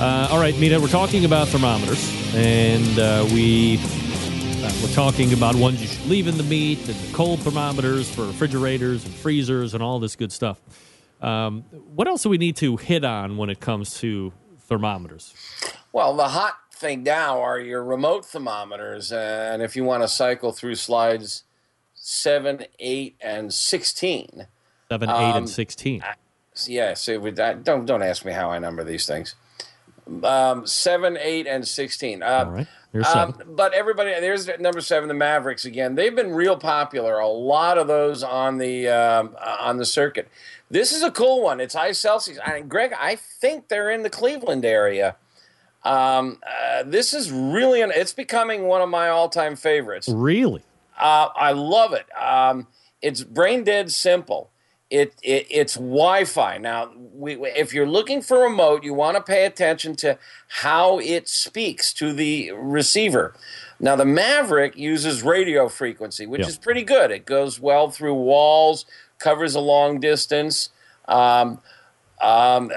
[0.00, 3.76] Uh, all right, Meathead, we're talking about thermometers, and uh, we
[4.82, 8.26] we're talking about ones you should leave in the meat, and the cold thermometers for
[8.26, 10.60] refrigerators and freezers, and all this good stuff.
[11.20, 11.62] Um,
[11.94, 15.34] what else do we need to hit on when it comes to thermometers?
[15.92, 20.52] Well, the hot thing now are your remote thermometers, and if you want to cycle
[20.52, 21.44] through slides
[21.94, 24.46] seven, eight, and sixteen.
[24.90, 26.04] Seven, eight, and sixteen.
[26.66, 29.34] Yeah, so we, I- don't don't ask me how I number these things.
[30.22, 32.22] Um, seven, eight, and sixteen.
[32.22, 32.66] Uh, All right.
[33.04, 35.94] Um, but everybody, there's number seven, the Mavericks again.
[35.94, 37.18] They've been real popular.
[37.18, 40.28] A lot of those on the um, uh, on the circuit.
[40.70, 41.60] This is a cool one.
[41.60, 42.38] It's iCelsius.
[42.44, 45.16] I, Greg, I think they're in the Cleveland area.
[45.84, 47.92] Um, uh, this is really an.
[47.94, 50.08] It's becoming one of my all-time favorites.
[50.08, 50.62] Really?
[50.98, 52.06] Uh, I love it.
[52.20, 52.66] Um,
[53.02, 54.50] it's brain dead simple.
[54.88, 56.58] It, it it's Wi-Fi.
[56.58, 60.16] Now, we, if you're looking for a remote, you want to pay attention to
[60.48, 63.34] how it speaks to the receiver.
[63.80, 66.46] Now, the Maverick uses radio frequency, which Yeah.
[66.48, 67.10] is pretty good.
[67.10, 68.86] It goes well through walls,
[69.18, 70.70] covers a long distance.
[71.08, 71.60] Um,
[72.20, 72.70] um,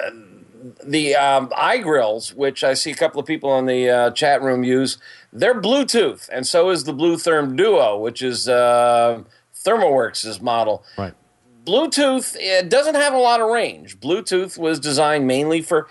[0.84, 4.64] the um, iGrills, which I see a couple of people in the uh, chat room
[4.64, 4.98] use,
[5.32, 9.22] they're Bluetooth, and so is the Blue Therm Duo, which is uh,
[9.64, 10.84] ThermoWorks' model.
[10.98, 11.14] Right.
[11.66, 14.00] Bluetooth it doesn't have a lot of range.
[14.00, 15.88] Bluetooth was designed mainly for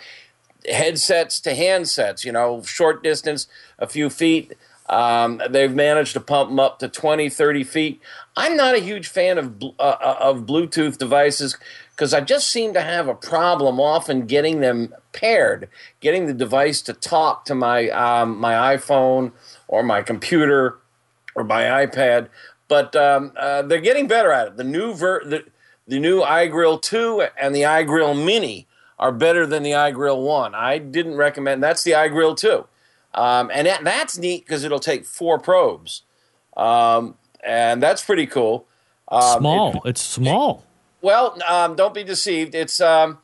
[0.66, 3.46] headsets to handsets, you know, short distance,
[3.78, 4.54] a few feet.
[4.88, 8.00] Um, they've managed to pump them up to 20, 30 feet.
[8.36, 11.58] I'm not a huge fan of, uh, uh, of Bluetooth devices
[11.90, 15.68] because I just seem to have a problem often getting them paired,
[16.00, 19.32] getting the device to talk to my, um, my iPhone
[19.66, 20.78] or my computer
[21.34, 22.28] or my iPad.
[22.66, 24.56] But um, uh, they're getting better at it.
[24.56, 25.44] The new ver- the,
[25.88, 30.54] the new iGrill 2 and the iGrill Mini are better than the iGrill 1.
[30.54, 32.66] I didn't recommend that's the iGrill 2.
[33.14, 36.02] Um, and that, that's neat because it'll take four probes.
[36.56, 38.66] Um, and that's pretty cool.
[39.08, 39.82] Um, Small.
[39.86, 40.64] it's small.
[41.00, 42.54] Well, um, don't be deceived.
[42.54, 43.18] It's um,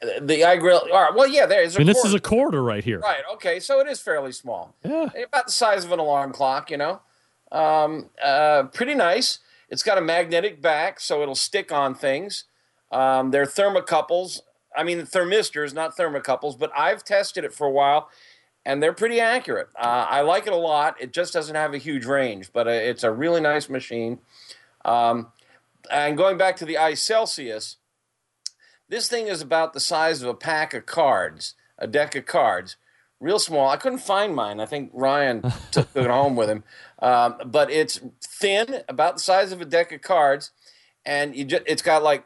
[0.00, 0.82] the iGrill.
[0.92, 1.14] All right.
[1.14, 3.00] Well, yeah, there's a I mean, this is a quarter right here.
[3.00, 3.22] Right.
[3.32, 3.58] Okay.
[3.58, 4.74] So it is fairly small.
[4.84, 5.08] Yeah.
[5.26, 7.00] About the size of an alarm clock, you know.
[7.50, 9.38] Um, uh, pretty nice.
[9.68, 12.44] It's got a magnetic back, so it'll stick on things.
[12.90, 14.40] Um, they're thermocouples.
[14.76, 18.08] I mean, thermistors, not thermocouples, but I've tested it for a while,
[18.64, 19.68] and they're pretty accurate.
[19.76, 20.96] Uh, I like it a lot.
[21.00, 24.18] It just doesn't have a huge range, but uh, it's a really nice machine.
[24.84, 25.28] Um,
[25.90, 27.76] and going back to the iCelsius,
[28.88, 32.76] this thing is about the size of a pack of cards, a deck of cards,
[33.20, 33.68] real small.
[33.68, 34.60] I couldn't find mine.
[34.60, 36.64] I think Ryan took it home with him.
[37.04, 40.52] Um, but it's thin, about the size of a deck of cards,
[41.04, 42.24] and you just, it's got like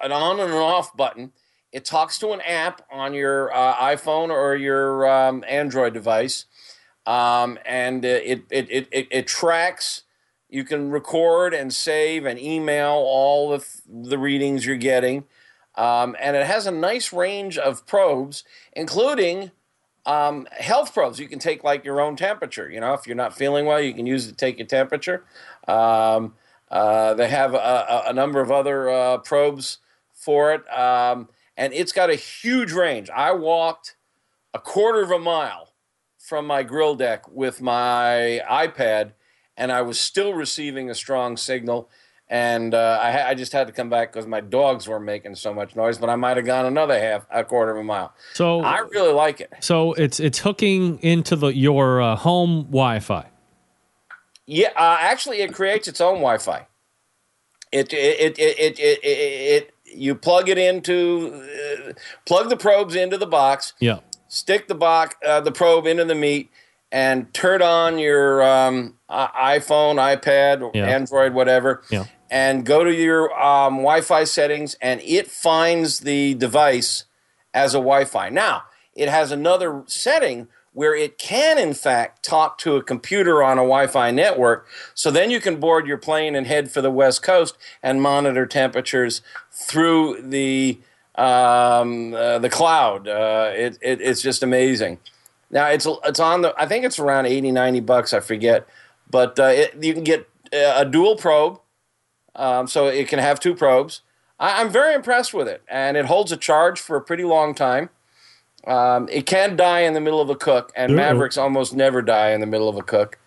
[0.00, 1.32] an on and an off button.
[1.72, 6.44] It talks to an app on your uh, iPhone or your um, Android device,
[7.06, 10.02] um, and uh, it, it, it, it, it tracks.
[10.48, 15.24] You can record and save and email all of the readings you're getting.
[15.74, 19.50] Um, and it has a nice range of probes, including
[20.06, 21.18] um, health probes.
[21.18, 22.70] You can take like your own temperature.
[22.70, 25.24] You know, if you're not feeling well, you can use it to take your temperature.
[25.68, 26.34] Um,
[26.70, 29.78] uh, they have a, a, number of other uh, probes
[30.14, 33.10] for it, um, and it's got a huge range.
[33.10, 33.96] I walked
[34.54, 35.72] a quarter of a mile
[36.16, 39.14] from my grill deck with my iPad,
[39.56, 41.90] and I was still receiving a strong signal.
[42.32, 45.34] And uh, I, ha- I just had to come back because my dogs were making
[45.34, 45.98] so much noise.
[45.98, 48.12] But I might have gone another half, a quarter of a mile.
[48.34, 49.52] So I really like it.
[49.58, 53.26] So it's it's hooking into the your uh, home Wi-Fi.
[54.46, 56.66] Yeah, uh, actually, it creates its own Wi-Fi.
[57.72, 61.32] It it it it it, it, it you plug it into
[61.88, 61.92] uh,
[62.26, 63.98] plug the probes into the box, Yeah.
[64.28, 66.48] stick the box uh, the probe into the meat,
[66.92, 70.86] and turn on your um, iPhone, iPad, Yeah.
[70.86, 71.82] Android, whatever.
[71.90, 72.04] Yeah.
[72.30, 77.04] And go to your um, Wi-Fi settings, and it finds the device
[77.52, 78.28] as a Wi-Fi.
[78.28, 78.62] Now,
[78.94, 83.62] it has another setting where it can, in fact, talk to a computer on a
[83.62, 84.66] Wi-Fi network.
[84.94, 88.46] So then you can board your plane and head for the West Coast and monitor
[88.46, 90.78] temperatures through the
[91.16, 93.08] um, uh, the cloud.
[93.08, 94.98] Uh, it, it, it's just amazing.
[95.50, 98.12] Now it's it's on the I think it's around 80, 90 bucks.
[98.12, 98.66] I forget,
[99.10, 101.60] but uh, it, you can get uh, a dual probe,
[102.34, 104.02] um, so it can have two probes.
[104.38, 107.54] I, I'm very impressed with it, and it holds a charge for a pretty long
[107.54, 107.90] time.
[108.66, 110.96] Um, it can die in the middle of a cook, and Uh-oh.
[110.96, 113.18] Mavericks almost never die in the middle of a cook.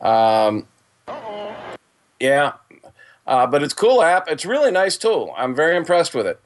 [0.00, 0.66] Um,
[2.20, 2.52] yeah,
[3.26, 4.28] uh, but it's cool app.
[4.28, 5.34] It's really nice tool.
[5.36, 6.40] I'm very impressed with it.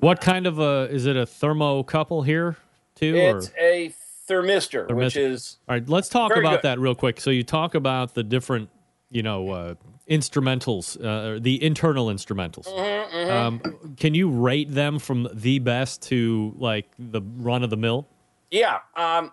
[0.00, 2.56] What kind of a is it a thermocouple here
[2.94, 3.16] too?
[3.16, 3.38] or?
[3.38, 3.92] It's a
[4.28, 6.62] thermistor, which is All right, let's talk about good.
[6.62, 7.20] that real quick.
[7.20, 8.68] So you talk about the different,
[9.10, 9.74] you know, uh,
[10.08, 12.66] instrumentals, uh, the internal instrumentals.
[12.66, 17.76] Mm-hmm, Um, can you rate them from the best to like the run of the
[17.76, 18.06] mill?
[18.50, 18.78] Yeah.
[18.96, 19.32] Um,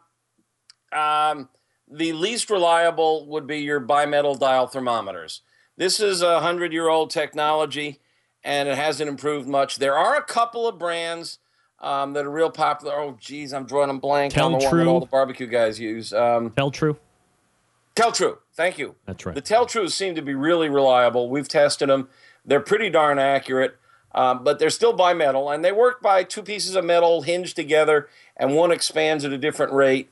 [0.91, 1.49] um,
[1.89, 5.41] the least reliable would be your bimetal dial thermometers.
[5.77, 7.99] This is a hundred year old technology,
[8.43, 9.77] and it hasn't improved much.
[9.77, 11.39] There are a couple of brands
[11.79, 12.95] um, that are real popular.
[12.95, 16.13] Oh, geez, I'm drawing a blank on the one that all the barbecue guys use.
[16.13, 16.51] Um,
[17.95, 18.37] Tel-Tru.
[18.53, 18.95] Thank you.
[19.05, 19.35] That's right.
[19.35, 21.29] The Teltrues seem to be really reliable.
[21.29, 22.09] We've tested them.
[22.45, 23.77] They're pretty darn accurate,
[24.13, 28.07] um, but they're still bimetal, and they work by two pieces of metal hinged together,
[28.37, 30.09] and one expands at a different rate.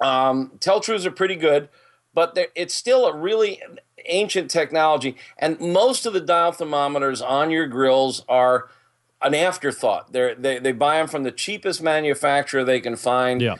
[0.00, 1.68] Um, Teltrues are pretty good,
[2.14, 3.60] but it's still a really
[4.06, 8.68] ancient technology, and most of the dial thermometers on your grills are
[9.22, 10.12] an afterthought.
[10.12, 13.56] They're, they they buy them from the cheapest manufacturer they can find Yeah.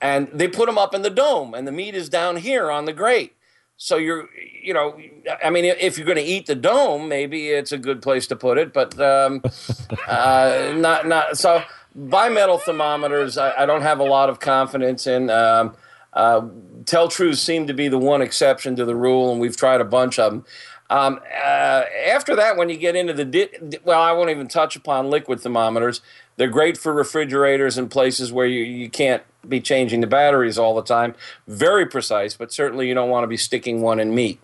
[0.00, 2.84] And they put them up in the dome and the meat is down here on
[2.84, 3.34] the grate
[3.76, 4.28] so you're
[4.62, 4.98] you know
[5.44, 8.36] i mean if you're going to eat the dome maybe it's a good place to
[8.36, 9.42] put it but um,
[10.08, 11.62] uh, not not so
[11.96, 15.74] bimetal thermometers I, I don't have a lot of confidence in um,
[16.12, 16.40] uh,
[16.84, 20.18] Teltrues seem to be the one exception to the rule, and we've tried a bunch
[20.18, 20.44] of them.
[20.90, 24.74] Um, uh, after that, when you get into the di- well, I won't even touch
[24.74, 26.00] upon liquid thermometers.
[26.38, 30.74] They're great for refrigerators and places where you, you can't be changing the batteries all
[30.74, 31.14] the time.
[31.48, 34.40] Very precise, but certainly you don't want to be sticking one in meat.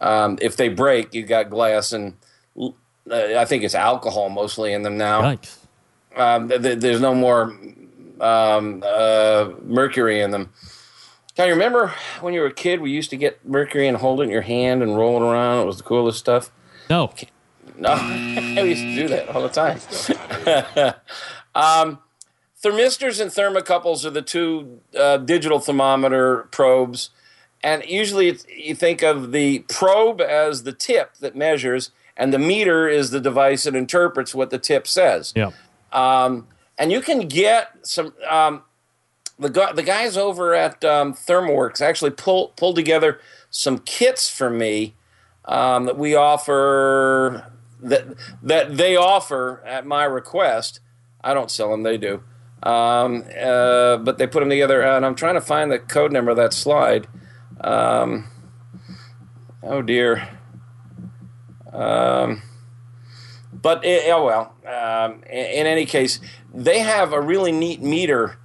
[0.00, 2.14] Um, if they break, you got glass and
[2.60, 2.70] uh,
[3.10, 5.22] I think it's alcohol mostly in them now
[6.16, 7.56] um, th- th- there's no more
[8.20, 10.52] um, uh, mercury in them.
[11.36, 12.80] Can you remember when you were a kid?
[12.80, 15.62] We used to get mercury and hold it in your hand and roll it around.
[15.62, 16.50] It was the coolest stuff.
[16.90, 17.12] No.
[17.78, 17.94] No,
[18.62, 19.78] we used to do that all the time.
[21.54, 21.98] um,
[22.62, 27.10] thermistors and thermocouples are the two uh, digital thermometer probes,
[27.62, 32.38] and usually it's, you think of the probe as the tip that measures, and the
[32.38, 35.32] meter is the device that interprets what the tip says.
[35.36, 35.52] Yeah.
[35.92, 38.12] Um, and you can get some.
[38.28, 38.62] Um,
[39.38, 43.20] the gu- the guys over at um, ThermoWorks actually pull pulled together
[43.50, 44.94] some kits for me
[45.44, 48.06] um, that we offer that
[48.42, 50.80] that they offer at my request.
[51.22, 52.22] I don't sell them; they do.
[52.62, 56.30] Um, uh, but they put them together, and I'm trying to find the code number
[56.30, 57.06] of that slide.
[57.60, 58.28] Um,
[59.62, 60.28] oh dear.
[61.72, 62.42] Um,
[63.52, 64.54] but it, oh well.
[64.66, 66.20] Um, in, in any case,
[66.52, 68.38] they have a really neat meter.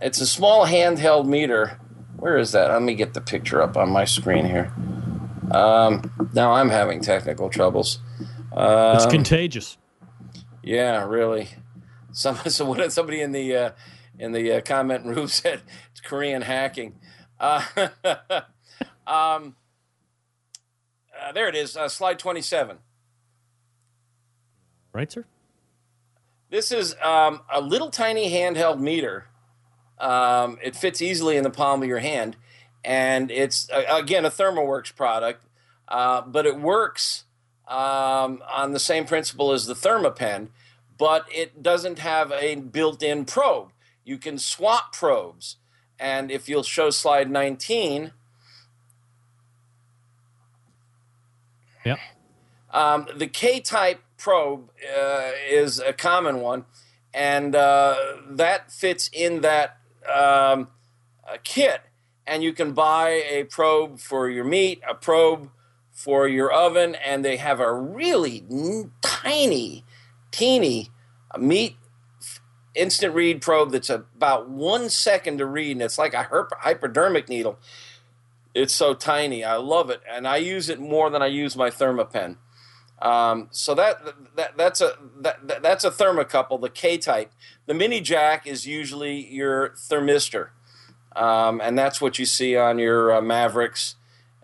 [0.00, 1.80] It's a small handheld meter.
[2.16, 2.70] Where is that?
[2.70, 4.72] Let me get the picture up on my screen here.
[5.50, 7.98] Um, now I'm having technical troubles.
[8.56, 9.78] It's Um, contagious.
[10.62, 11.48] yeah, really.
[12.12, 13.70] Some, so what somebody in the uh,
[14.18, 16.94] in the uh, comment room said it's Korean hacking.
[17.38, 17.62] Uh,
[19.06, 19.56] um,
[21.20, 22.78] uh, there it is, uh, slide 27.
[24.92, 25.24] Right, sir?
[26.50, 29.26] This is um, a little tiny handheld meter.
[29.98, 32.36] Um, it fits easily in the palm of your hand,
[32.84, 35.44] and it's uh, again a ThermoWorks product,
[35.88, 37.24] uh, but it works
[37.68, 40.48] um, on the same principle as the Thermapen,
[40.98, 43.68] but it doesn't have a built-in probe.
[44.04, 45.56] You can swap probes,
[45.98, 48.12] and if you'll show slide 19,
[51.86, 51.98] Yep.
[52.72, 56.64] Um, the K type probe uh, is a common one,
[57.14, 57.96] and uh,
[58.28, 59.78] that fits in that
[60.12, 60.68] um,
[61.26, 61.80] uh, kit.
[62.26, 65.48] And you can buy a probe for your meat, a probe
[65.96, 68.44] for your oven, and they have a really
[69.00, 69.82] tiny,
[70.30, 70.90] teeny
[71.38, 71.76] meat
[72.74, 76.28] instant read probe that's about one second to read, and it's like a
[76.60, 77.58] hypodermic needle.
[78.54, 79.42] It's so tiny.
[79.42, 82.36] I love it, and I use it more than I use my Thermapen.
[83.00, 83.98] Um, so that,
[84.36, 87.32] that that's a that- that's a thermocouple, the K type.
[87.64, 90.50] The mini jack is usually your thermistor,
[91.14, 93.96] um, and that's what you see on your uh, Mavericks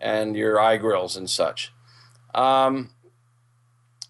[0.03, 1.73] and your iGrills and such.
[2.35, 2.89] Um,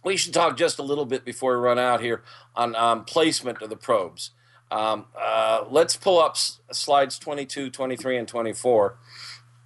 [0.04, 2.24] we should talk just a little bit before we run out here
[2.56, 4.32] on um, placement of the probes.
[4.72, 8.98] Um, uh, let's pull up s- slides 22, 23, and 24.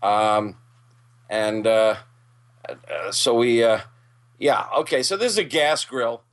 [0.04, 0.58] Um,
[1.30, 1.96] and uh,
[2.68, 3.80] uh, so we, uh,
[4.38, 5.02] yeah, okay.
[5.02, 6.24] So this is a gas grill.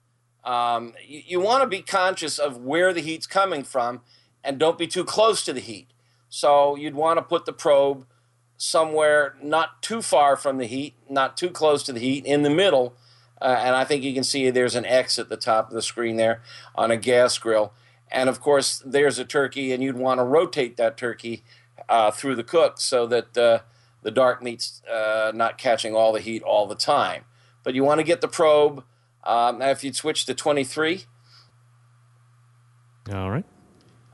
[0.43, 4.01] Um, you, you want to be conscious of where the heat's coming from
[4.43, 5.93] and don't be too close to the heat.
[6.29, 8.07] So you'd want to put the probe
[8.57, 12.51] somewhere not too far from the heat, not too close to the heat, in the
[12.51, 12.95] middle.
[13.41, 15.83] Uh, and I think you can see there's an X at the top of the
[15.83, 16.41] screen there
[16.75, 17.73] on a gas grill.
[18.11, 21.43] And of course, there's a turkey, and you'd want to rotate that turkey
[21.89, 23.59] uh, through the cook so that uh,
[24.03, 27.25] the dark meat's uh, not catching all the heat all the time.
[27.65, 28.85] But you want to get the probe.
[29.25, 31.05] Um, now, if you'd switch to 23,
[33.13, 33.45] All right.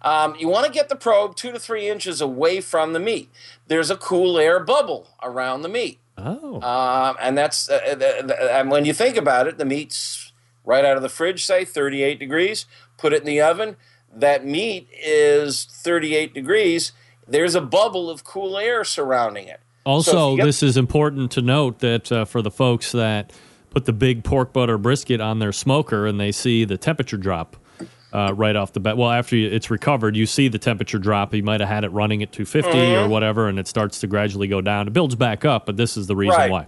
[0.02, 3.30] Um, you want to get the probe two to three inches away from the meat.
[3.66, 5.98] There's a cool air bubble around the meat.
[6.16, 6.60] Oh.
[6.60, 10.32] Um, and that's uh, uh, the, the, and when you think about it, the meat's
[10.64, 12.66] right out of the fridge, say 38 degrees.
[12.98, 13.76] Put it in the oven.
[14.14, 16.92] That meat is 38 degrees.
[17.26, 19.60] There's a bubble of cool air surrounding it.
[19.84, 23.32] Also, get- this is important to note that uh, for the folks that
[23.70, 27.56] put the big pork butter brisket on their smoker and they see the temperature drop
[28.12, 28.96] uh, right off the bat.
[28.96, 31.34] Well, after you- it's recovered, you see the temperature drop.
[31.34, 33.04] You might have had it running at 250 Mm-hmm.
[33.04, 34.86] or whatever, and it starts to gradually go down.
[34.88, 36.50] It builds back up, but this is the reason Right.
[36.50, 36.66] why.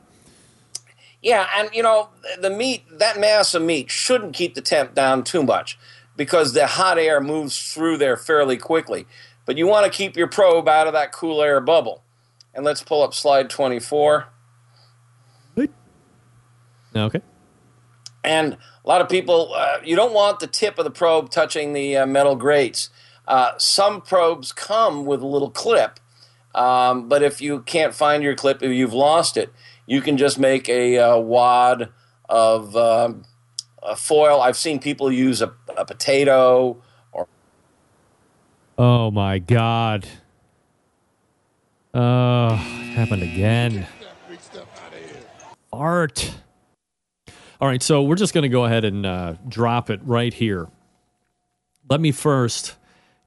[1.21, 2.09] Yeah, and you know
[2.41, 5.79] the meat, that mass of meat shouldn't keep the temp down too much
[6.17, 9.07] because the hot air moves through there fairly quickly.
[9.47, 12.03] But you want to keep your probe out of that cool air bubble.
[12.55, 14.27] And let's pull up slide 24.
[16.95, 17.23] Okay.
[18.23, 21.73] And a lot of people, uh, you don't want the tip of the probe touching
[21.73, 22.91] the uh, metal grates.
[23.29, 26.01] Uh, some probes come with a little clip,
[26.55, 29.53] um, but if you can't find your clip, if you've lost it,
[29.87, 31.91] you can just make a, uh wad
[32.29, 33.25] of um,
[33.83, 34.41] a foil.
[34.41, 37.29] I've seen people use a, a potato or
[38.79, 40.09] Oh my God.
[41.95, 43.87] Oh, it happened again.
[45.73, 46.35] Art.
[47.63, 50.67] All right, so we're just going to go ahead and uh, drop it right here.
[51.89, 52.75] Let me first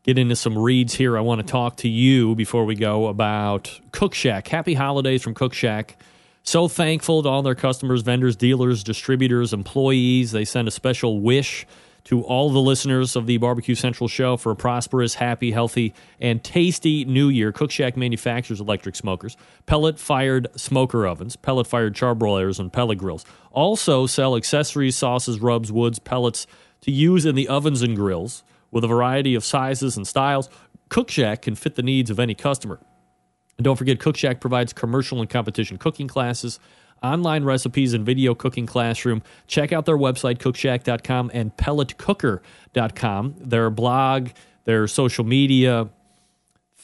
[0.04, 1.18] get into some reads here.
[1.18, 4.50] I want to talk to you before we go about Cook Shack.
[4.50, 5.98] Happy holidays from Cook Shack.
[6.44, 10.34] So thankful to all their customers, vendors, dealers, distributors, employees.
[10.34, 11.66] They send a special wish
[12.06, 16.44] to all the listeners of the Barbecue Central show for a prosperous, happy, healthy, and
[16.44, 17.52] tasty new year.
[17.52, 19.36] Cook Shack manufactures electric smokers,
[19.66, 23.26] pellet fired smoker ovens, pellet fired charbroilers, and pellet grills.
[23.52, 26.46] Also sell accessories, sauces, rubs, woods, pellets
[26.82, 30.48] to use in the ovens and grills with a variety of sizes and styles.
[30.90, 32.80] Cook Shack can fit the needs of any customer.
[33.58, 36.60] And don't forget, Cook Shack provides commercial and competition cooking classes,
[37.04, 39.22] online recipes, and video cooking classroom.
[39.48, 43.36] Check out their website, cookshack.com and pelletcooker.com.
[43.40, 44.30] Their blog,
[44.66, 45.90] their social media,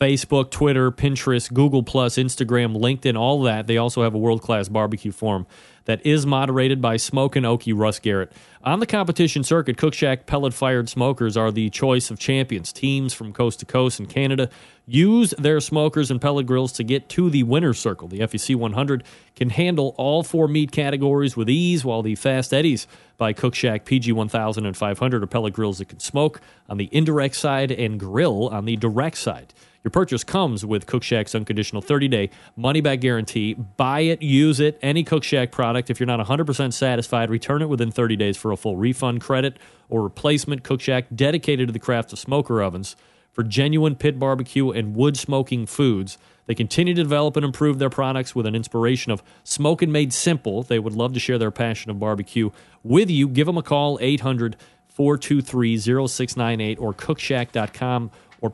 [0.02, 3.68] Facebook, Twitter, Pinterest, Google Plus, Instagram, LinkedIn, all that.
[3.68, 5.46] They also have a world class barbecue forum
[5.86, 8.32] that is moderated by Smokin' Okie Russ Garrett.
[8.64, 12.74] On the competition circuit, Cook Shack pellet fired smokers are the choice of champions.
[12.74, 14.50] Teams from coast to coast in Canada
[14.88, 18.08] use their smokers and pellet grills to get to the winner's circle.
[18.08, 19.04] The FEC 100
[19.36, 22.88] can handle all four meat categories with ease, while the Fast Eddies
[23.18, 27.72] by Cook Shack PG 1500 are pellet grills that can smoke on the indirect side
[27.72, 29.54] and grill on the direct side.
[29.84, 33.56] Your purchase comes with Cook Shack's unconditional 30 day money back guarantee.
[33.56, 35.90] Buy it, use it, any Cook Shack product.
[35.90, 39.58] If you're not 100% satisfied, return it within 30 days for a full refund, credit,
[39.90, 40.64] or replacement.
[40.64, 42.96] Cook Shack dedicated to the craft of smoker ovens
[43.32, 46.18] for genuine pit barbecue and wood smoking foods.
[46.46, 50.12] They continue to develop and improve their products with an inspiration of Smoke and made
[50.12, 50.64] simple.
[50.64, 52.50] They would love to share their passion of barbecue
[52.84, 53.28] with you.
[53.28, 54.58] Give them a call, 800
[54.90, 58.12] 423 0698 or cookshack.com
[58.42, 58.50] or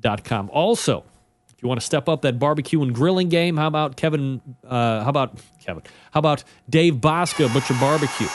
[0.00, 0.50] pelletcooker.com.
[0.52, 1.04] Also,
[1.50, 4.40] if you want to step up that barbecue and grilling game, how about Kevin?
[4.66, 5.82] Uh, how about Kevin?
[6.10, 8.28] How about Dave Bouska, Butcher Barbecue?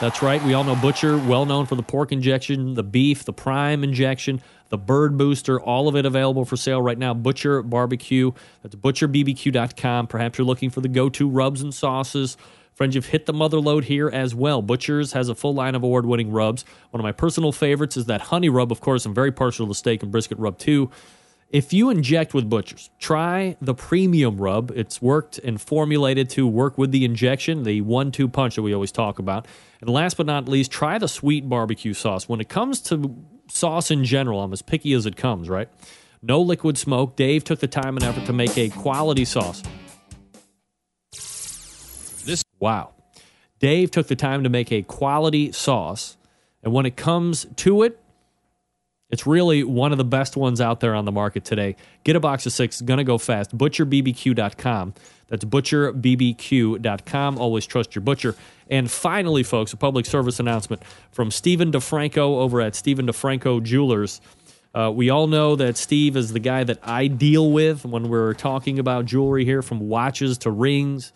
[0.00, 0.42] That's right.
[0.42, 4.42] We all know Butcher, well known for the pork injection, the beef, the prime injection,
[4.68, 7.14] the bird booster, all of it available for sale right now.
[7.14, 8.32] Butcher Barbecue.
[8.62, 10.06] That's butcherbbq.com.
[10.08, 12.36] Perhaps you're looking for the go to rubs and sauces.
[12.76, 14.60] Friends, you've hit the mother load here as well.
[14.60, 16.62] Butcher's has a full line of award winning rubs.
[16.90, 18.70] One of my personal favorites is that honey rub.
[18.70, 20.90] Of course, I'm very partial to steak and brisket rub too.
[21.48, 24.72] If you inject with Butchers, try the premium rub.
[24.76, 28.74] It's worked and formulated to work with the injection, the one two punch that we
[28.74, 29.46] always talk about.
[29.80, 32.28] And last but not least, try the sweet barbecue sauce.
[32.28, 33.16] When it comes to
[33.48, 35.70] sauce in general, I'm as picky as it comes, right?
[36.20, 37.16] No liquid smoke.
[37.16, 39.62] Dave took the time and effort to make a quality sauce.
[42.58, 42.90] Wow.
[43.58, 46.16] Dave took the time to make a quality sauce,
[46.62, 47.98] and when it comes to it,
[49.08, 51.76] It's really one of the best ones out there on the market today.
[52.02, 53.56] Get a box of six, gonna go fast.
[53.56, 54.94] ButcherBBQ.com.
[55.28, 57.38] That's butcherbbq.com.
[57.38, 58.34] Always trust your butcher.
[58.68, 60.82] And finally, folks, a public service announcement
[61.12, 64.20] from Stephen DiFranco over at Stephen DiFranco Jewelers.
[64.74, 68.34] Uh, we all know that Steve is the guy that I deal with when we're
[68.34, 71.12] talking about jewelry here, from watches to rings,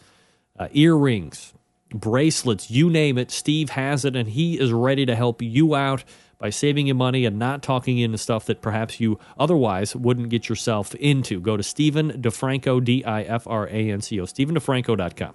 [0.60, 1.54] uh, earrings,
[1.92, 3.30] bracelets, you name it.
[3.30, 6.04] Steve has it, and he is ready to help you out
[6.38, 10.48] by saving you money and not talking into stuff that perhaps you otherwise wouldn't get
[10.48, 11.40] yourself into.
[11.40, 15.34] Go to Stephen DiFranco, D I F R A N C O, StephenDiFranco.com.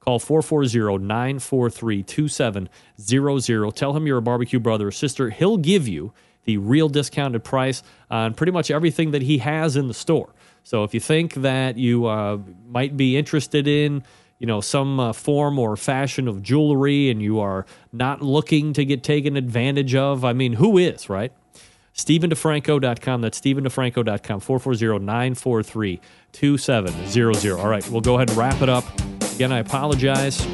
[0.00, 3.76] Call 440 943 2700.
[3.76, 5.30] Tell him you're a barbecue brother or sister.
[5.30, 6.12] He'll give you
[6.44, 10.34] the real discounted price on pretty much everything that he has in the store.
[10.62, 14.02] So if you think that you uh, might be interested in,
[14.38, 18.84] you know, some uh, form or fashion of jewelry and you are not looking to
[18.84, 21.32] get taken advantage of, I mean, who is, right?
[21.94, 23.20] StephenDiFranco.com.
[23.20, 24.40] That's StephenDiFranco.com.
[24.40, 26.00] 440 943
[26.32, 27.58] 2700.
[27.58, 28.84] All right, we'll go ahead and wrap it up.
[29.34, 30.46] Again, I apologize.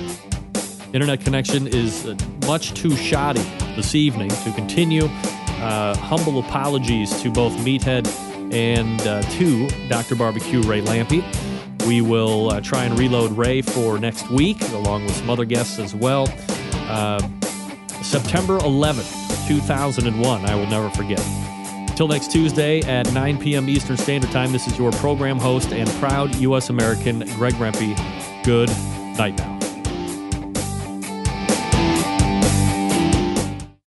[0.94, 2.16] Internet connection is uh,
[2.46, 3.42] much too shoddy
[3.76, 5.06] this evening to continue.
[5.06, 8.06] Uh, humble apologies to both Meathead
[8.52, 10.14] and uh, to Dr.
[10.14, 11.53] Barbecue Ray Lampe.
[11.86, 15.78] We will uh, try and reload Ray for next week, along with some other guests
[15.78, 16.28] as well.
[16.88, 17.18] Uh,
[18.02, 20.46] September 11th, 2001.
[20.46, 21.20] I will never forget.
[21.88, 23.68] Until next Tuesday at 9 p.m.
[23.68, 26.70] Eastern Standard Time, this is your program host and proud U.S.
[26.70, 27.94] American, Greg Rempe.
[28.44, 28.68] Good
[29.16, 29.53] night now.